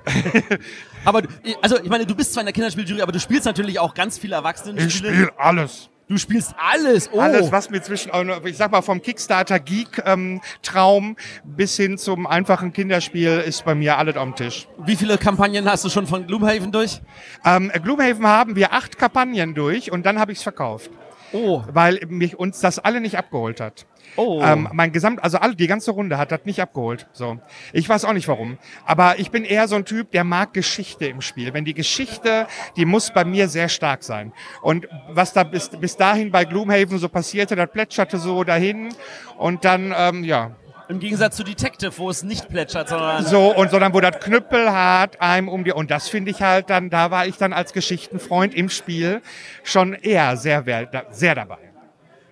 [1.03, 1.24] Aber,
[1.62, 4.18] also, ich meine, du bist zwar in der Kinderspieljury, aber du spielst natürlich auch ganz
[4.18, 4.82] viele Erwachsene.
[4.82, 5.89] Ich spiele alles.
[6.07, 7.10] Du spielst alles.
[7.12, 7.20] Oh.
[7.20, 8.12] Alles, was mir zwischen,
[8.45, 13.76] ich sag mal, vom Kickstarter Geek ähm, Traum bis hin zum einfachen Kinderspiel ist bei
[13.76, 14.70] mir alles am Tisch.
[14.78, 17.01] Wie viele Kampagnen hast du schon von Gloomhaven durch?
[17.43, 20.89] Ähm, Gloomhaven haben wir acht Kampagnen durch und dann habe ich es verkauft.
[21.34, 21.63] Oh.
[21.71, 23.86] Weil mich uns das alle nicht abgeholt hat.
[24.15, 24.41] Oh.
[24.43, 27.07] Ähm, mein Gesamt, also alle, die ganze Runde hat das nicht abgeholt.
[27.13, 27.39] So.
[27.73, 28.57] Ich weiß auch nicht warum.
[28.86, 31.53] Aber ich bin eher so ein Typ, der mag Geschichte im Spiel.
[31.53, 34.34] Wenn die Geschichte, die muss bei mir sehr stark sein.
[34.61, 38.89] Und was da bis, bis dahin bei Gloomhaven so passierte, das plätscherte so dahin.
[39.38, 40.55] Und dann, ähm, ja,
[40.90, 43.24] Im Gegensatz zu Detective, wo es nicht plätschert, sondern.
[43.24, 46.72] so, und so dann, wo das knüppelhart einem um die, und das finde ich halt
[46.72, 49.22] dann, da war ich dann als Geschichtenfreund im Spiel
[49.64, 50.64] schon eher sehr,
[51.12, 51.60] sehr dabei.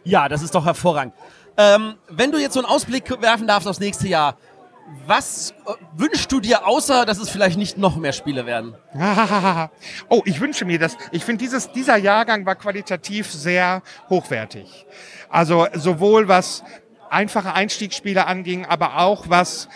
[0.03, 1.14] Ja, das ist doch hervorragend.
[1.55, 4.38] Ähm, wenn du jetzt so einen Ausblick werfen darfst aufs nächste Jahr,
[5.05, 8.76] was äh, wünschst du dir, außer dass es vielleicht nicht noch mehr Spiele werden?
[10.10, 10.97] oh, ich wünsche mir das.
[11.12, 14.88] Ich finde, dieses, dieser Jahrgang war qualitativ sehr hochwertig.
[15.30, 16.64] Also sowohl was
[17.12, 19.68] einfache Einstiegsspiele anging, aber auch was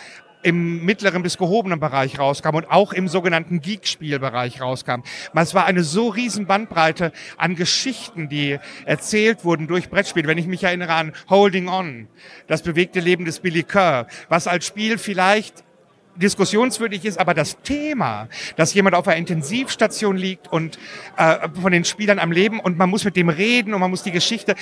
[0.42, 5.02] im mittleren bis gehobenen Bereich rauskam und auch im sogenannten Geek-Spielbereich rauskam.
[5.34, 10.28] Es war eine so riesen Bandbreite an Geschichten, die erzählt wurden durch Brettspiele.
[10.28, 12.08] Wenn ich mich erinnere an Holding On,
[12.48, 15.64] das bewegte Leben des Billy Kerr, was als Spiel vielleicht
[16.16, 20.78] diskussionswürdig ist, aber das Thema, dass jemand auf einer Intensivstation liegt und
[21.16, 24.02] äh, von den Spielern am Leben und man muss mit dem reden und man muss
[24.02, 24.54] die Geschichte.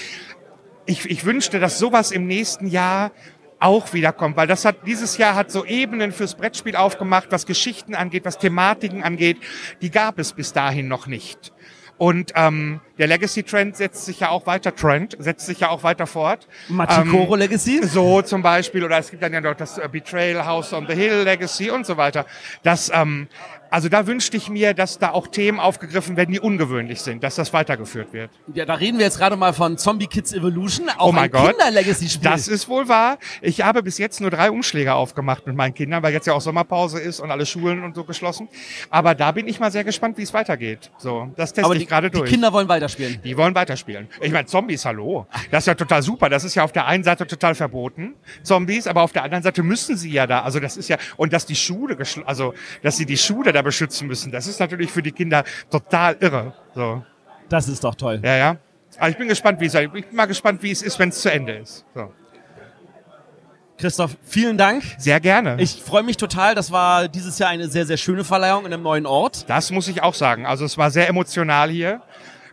[0.86, 3.12] Ich, ich wünschte, dass sowas im nächsten Jahr
[3.60, 7.94] auch wiederkommt, weil das hat dieses Jahr hat so Ebenen fürs Brettspiel aufgemacht, was Geschichten
[7.94, 9.36] angeht, was Thematiken angeht,
[9.82, 11.52] die gab es bis dahin noch nicht.
[11.98, 16.06] Und ähm, der Legacy-Trend setzt sich ja auch weiter, Trend setzt sich ja auch weiter
[16.06, 16.48] fort.
[16.68, 17.86] Machikoro Legacy?
[17.86, 20.94] So zum Beispiel, oder es gibt dann ja noch das äh, Betrayal House on the
[20.94, 22.24] Hill Legacy und so weiter.
[22.62, 23.28] Das, ähm,
[23.70, 27.36] also da wünschte ich mir, dass da auch Themen aufgegriffen werden, die ungewöhnlich sind, dass
[27.36, 28.30] das weitergeführt wird.
[28.54, 31.30] Ja, da reden wir jetzt gerade mal von Zombie Kids Evolution, auch oh mein ein
[31.30, 32.30] Gott, Kinder-Legacy-Spiel.
[32.30, 33.18] das ist wohl wahr.
[33.42, 36.40] Ich habe bis jetzt nur drei Umschläge aufgemacht mit meinen Kindern, weil jetzt ja auch
[36.40, 38.48] Sommerpause ist und alle Schulen und so geschlossen.
[38.90, 40.90] Aber da bin ich mal sehr gespannt, wie es weitergeht.
[40.98, 42.30] So, das teste Aber ich die, gerade die durch.
[42.30, 43.20] Kinder wollen weiterspielen.
[43.22, 44.08] Die wollen weiterspielen.
[44.20, 45.26] Ich meine, Zombies, hallo.
[45.50, 46.28] Das ist ja total super.
[46.28, 49.62] Das ist ja auf der einen Seite total verboten, Zombies, aber auf der anderen Seite
[49.62, 50.42] müssen sie ja da.
[50.42, 51.96] Also das ist ja, und dass die Schule,
[52.26, 56.16] also dass sie die Schule da beschützen müssen, das ist natürlich für die Kinder total
[56.20, 56.54] irre.
[56.74, 57.04] So.
[57.48, 58.20] Das ist doch toll.
[58.24, 58.56] Ja, ja.
[58.98, 61.20] Aber ich bin gespannt, wie es, ich bin mal gespannt, wie es ist, wenn es
[61.20, 61.84] zu Ende ist.
[61.94, 62.12] So.
[63.78, 64.82] Christoph, vielen Dank.
[64.98, 65.56] Sehr gerne.
[65.58, 66.54] Ich freue mich total.
[66.54, 69.48] Das war dieses Jahr eine sehr, sehr schöne Verleihung in einem neuen Ort.
[69.48, 70.44] Das muss ich auch sagen.
[70.44, 72.02] Also es war sehr emotional hier.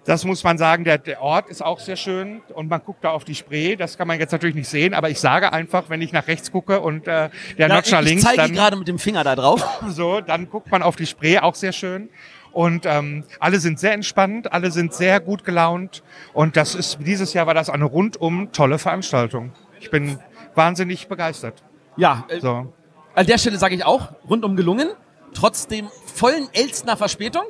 [0.07, 0.85] Das muss man sagen.
[0.85, 3.75] Der, der Ort ist auch sehr schön und man guckt da auf die Spree.
[3.75, 6.49] Das kann man jetzt natürlich nicht sehen, aber ich sage einfach, wenn ich nach rechts
[6.49, 9.35] gucke und äh, der Ja, Notcher ich, ich links, zeige gerade mit dem Finger da
[9.35, 9.61] drauf.
[9.89, 12.09] so, dann guckt man auf die Spree, auch sehr schön.
[12.53, 16.03] Und ähm, alle sind sehr entspannt, alle sind sehr gut gelaunt.
[16.33, 19.51] Und das ist dieses Jahr war das eine rundum tolle Veranstaltung.
[19.81, 20.19] Ich bin
[20.55, 21.63] wahnsinnig begeistert.
[21.97, 22.73] Ja, äh, So.
[23.13, 24.87] an der Stelle sage ich auch, rundum gelungen.
[25.33, 27.43] Trotz dem vollen Elstner Verspätung.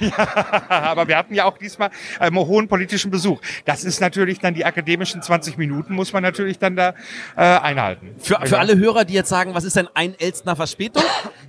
[0.68, 3.40] Aber wir hatten ja auch diesmal ähm, hohen politischen Besuch.
[3.64, 6.94] Das ist natürlich dann die akademischen 20 Minuten, muss man natürlich dann da
[7.36, 8.14] äh, einhalten.
[8.18, 11.02] Für, für alle Hörer, die jetzt sagen, was ist denn ein Elstner Verspätung?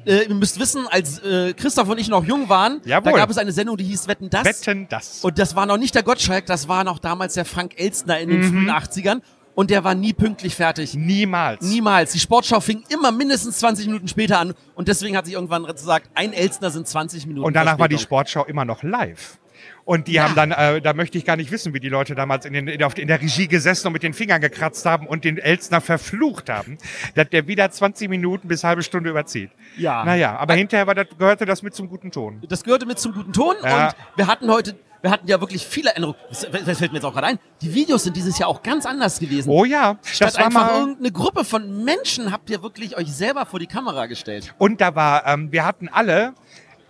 [0.06, 3.12] äh, ihr müsst wissen, als äh, Christoph und ich noch jung waren, Jawohl.
[3.12, 4.46] da gab es eine Sendung, die hieß Wetten das.
[4.46, 5.24] Wetten das.
[5.24, 8.30] Und das war noch nicht der Gottschalk, das war noch damals der Frank Elstner in
[8.30, 8.50] den Mhm.
[8.50, 9.22] frühen 80ern.
[9.58, 10.94] Und der war nie pünktlich fertig.
[10.94, 11.64] Niemals.
[11.64, 12.12] Niemals.
[12.12, 14.54] Die Sportschau fing immer mindestens 20 Minuten später an.
[14.76, 17.98] Und deswegen hat sich irgendwann gesagt, ein Elstner sind 20 Minuten Und danach war die.
[17.98, 19.40] Sportschau immer noch live.
[19.84, 22.46] Und die haben dann, äh, da möchte ich gar nicht wissen, wie die Leute damals
[22.46, 25.24] in, den, in, der, in der Regie gesessen und mit den Fingern gekratzt haben und
[25.24, 26.78] den Elstner verflucht haben,
[27.16, 29.50] dass der wieder 20 Minuten bis halbe Stunde überzieht.
[29.76, 30.06] Ja.
[30.06, 32.44] Naja, aber hinterher war das, gehörte das mit zum guten Ton.
[32.48, 33.56] Das gehörte mit zum guten Ton.
[33.64, 33.88] Ja.
[33.88, 36.18] Und wir hatten heute, wir hatten ja wirklich viele Änderungen.
[36.30, 37.40] Das, das fällt mir jetzt auch gerade ein.
[37.62, 39.50] Die Videos sind dieses Jahr auch ganz anders gewesen.
[39.50, 43.12] Oh ja, Statt das war einfach mal, irgendeine Gruppe von Menschen habt ihr wirklich euch
[43.12, 44.54] selber vor die Kamera gestellt.
[44.58, 46.34] Und da war, ähm, wir hatten alle,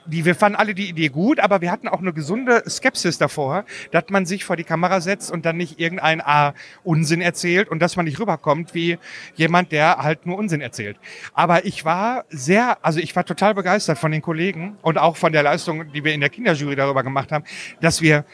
[0.08, 3.66] die, wir fanden alle die Idee gut, aber wir hatten auch eine gesunde Skepsis davor,
[3.91, 6.53] dass man sich vor die Kamera setzt und dann nicht irgendein A
[6.84, 8.97] Unsinn erzählt und dass man nicht rüberkommt wie
[9.36, 10.97] jemand, der halt nur Unsinn erzählt.
[11.34, 15.32] Aber ich war sehr, also ich war total begeistert von den Kollegen und auch von
[15.32, 17.43] der Leistung, die wir in der Kinderjury darüber gemacht haben,
[17.82, 18.26] dass wir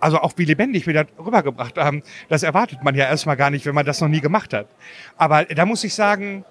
[0.00, 3.64] also auch wie lebendig wir das rübergebracht haben, das erwartet man ja erstmal gar nicht,
[3.64, 4.68] wenn man das noch nie gemacht hat.
[5.16, 6.44] Aber da muss ich sagen,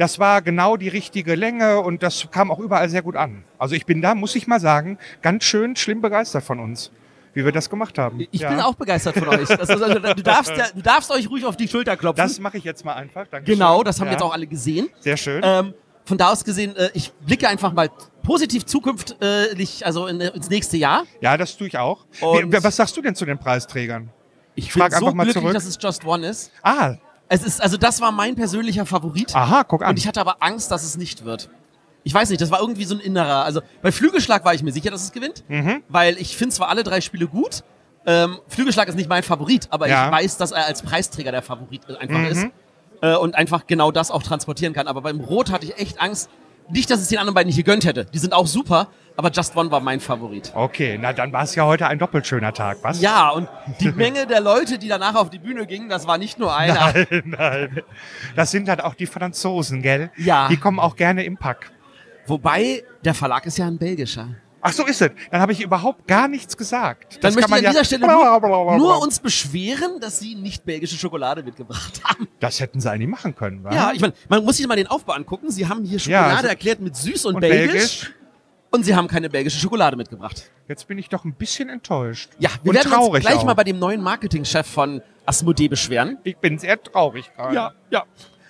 [0.00, 3.44] das war genau die richtige Länge und das kam auch überall sehr gut an.
[3.58, 6.90] Also ich bin da, muss ich mal sagen, ganz schön schlimm begeistert von uns,
[7.34, 8.26] wie wir das gemacht haben.
[8.30, 8.48] Ich Ja.
[8.48, 9.50] bin auch begeistert von euch.
[9.50, 12.22] Also, du, darfst, du darfst euch ruhig auf die Schulter klopfen.
[12.26, 13.26] Das mache ich jetzt mal einfach.
[13.26, 13.56] Dankeschön.
[13.58, 14.12] genau, das haben ja.
[14.12, 14.88] jetzt auch alle gesehen.
[15.00, 15.42] Sehr schön.
[15.44, 15.74] Ähm,
[16.06, 17.90] von da aus gesehen, äh, ich blicke einfach mal
[18.22, 21.04] positiv zukünftig, also in, ins nächste Jahr.
[21.20, 22.06] Ja, das tue ich auch.
[22.22, 24.08] Und- was sagst du denn zu den Preisträgern?
[24.54, 25.54] Ich frag bin so einfach mal glücklich, zurück.
[25.54, 26.50] dass es Just One ist.
[26.62, 26.96] Ah,
[27.32, 29.34] Es ist, also das war mein persönlicher Favorit.
[29.36, 29.90] aha, guck an.
[29.90, 31.48] Und ich hatte aber Angst, dass es nicht wird.
[32.02, 33.44] Ich weiß nicht, das war irgendwie so ein innerer.
[33.44, 35.82] Also bei Flügelschlag war ich mir sicher, dass es gewinnt, Mhm.
[35.88, 37.62] weil ich finde zwar alle drei Spiele gut.
[38.04, 40.06] Ähm, Flügelschlag ist nicht mein Favorit, aber Ja.
[40.06, 42.24] ich weiß, dass er als Preisträger der Favorit einfach Mhm.
[42.24, 42.46] ist
[43.02, 44.88] äh, und einfach genau das auch transportieren kann.
[44.88, 46.30] Aber beim Rot hatte ich echt Angst.
[46.68, 48.06] Nicht, dass es den anderen beiden nicht gegönnt hätte.
[48.06, 48.88] Die sind auch super,
[49.20, 50.50] aber Just One war mein Favorit.
[50.54, 53.00] Okay, na dann war es ja heute ein doppelt schöner Tag, was?
[53.00, 53.48] Ja, und
[53.80, 56.92] die Menge der Leute, die danach auf die Bühne gingen, das war nicht nur einer.
[56.94, 57.82] Nein, nein.
[58.34, 60.10] Das sind halt auch die Franzosen, gell?
[60.16, 60.48] Ja.
[60.48, 61.70] Die kommen auch gerne im Pack.
[62.26, 64.28] Wobei, der Verlag ist ja ein belgischer.
[64.62, 65.10] Ach so ist es.
[65.30, 67.14] Dann habe ich überhaupt gar nichts gesagt.
[67.14, 68.06] Dann Das möchte kann ich an man dieser ja-
[68.40, 72.28] Stelle nur, nur uns beschweren, dass sie nicht belgische Schokolade mitgebracht haben.
[72.40, 73.72] Das hätten sie eigentlich machen können, wa?
[73.74, 75.50] Ja, ich meine, man muss sich mal den Aufbau angucken.
[75.50, 78.12] Sie haben hier Schokolade also- erklärt mit süß und, Und belgisch, belgisch?
[78.70, 80.50] Und sie haben keine belgische Schokolade mitgebracht.
[80.68, 82.30] Jetzt bin ich doch ein bisschen enttäuscht.
[82.38, 83.44] Ja, wir und werden traurig uns gleich auch.
[83.44, 86.18] mal bei dem neuen Marketingchef von Asmodee beschweren.
[86.24, 87.54] Ich bin sehr traurig gerade.
[87.54, 88.04] Ja, ja.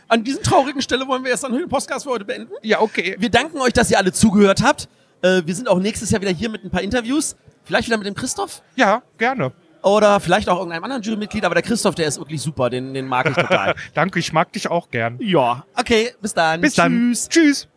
[0.08, 2.52] An diesen traurigen Stelle wollen wir erst dann den Podcast für heute beenden.
[2.62, 3.16] Ja, okay.
[3.18, 4.88] Wir danken euch, dass ihr alle zugehört habt.
[5.22, 7.36] Äh, wir sind auch nächstes Jahr wieder hier mit ein paar Interviews.
[7.64, 8.62] Vielleicht wieder mit dem Christoph.
[8.74, 9.52] Ja, gerne.
[9.82, 11.44] Oder vielleicht auch irgendeinem anderen Jurymitglied.
[11.44, 12.68] Aber der Christoph, der ist wirklich super.
[12.70, 13.74] Den, den mag ich total.
[13.94, 15.16] Danke, ich mag dich auch gern.
[15.20, 15.64] ja.
[15.76, 16.60] Okay, bis dann.
[16.60, 16.90] Bis dann.
[16.92, 17.28] Tschüss.
[17.28, 17.68] Tschüss.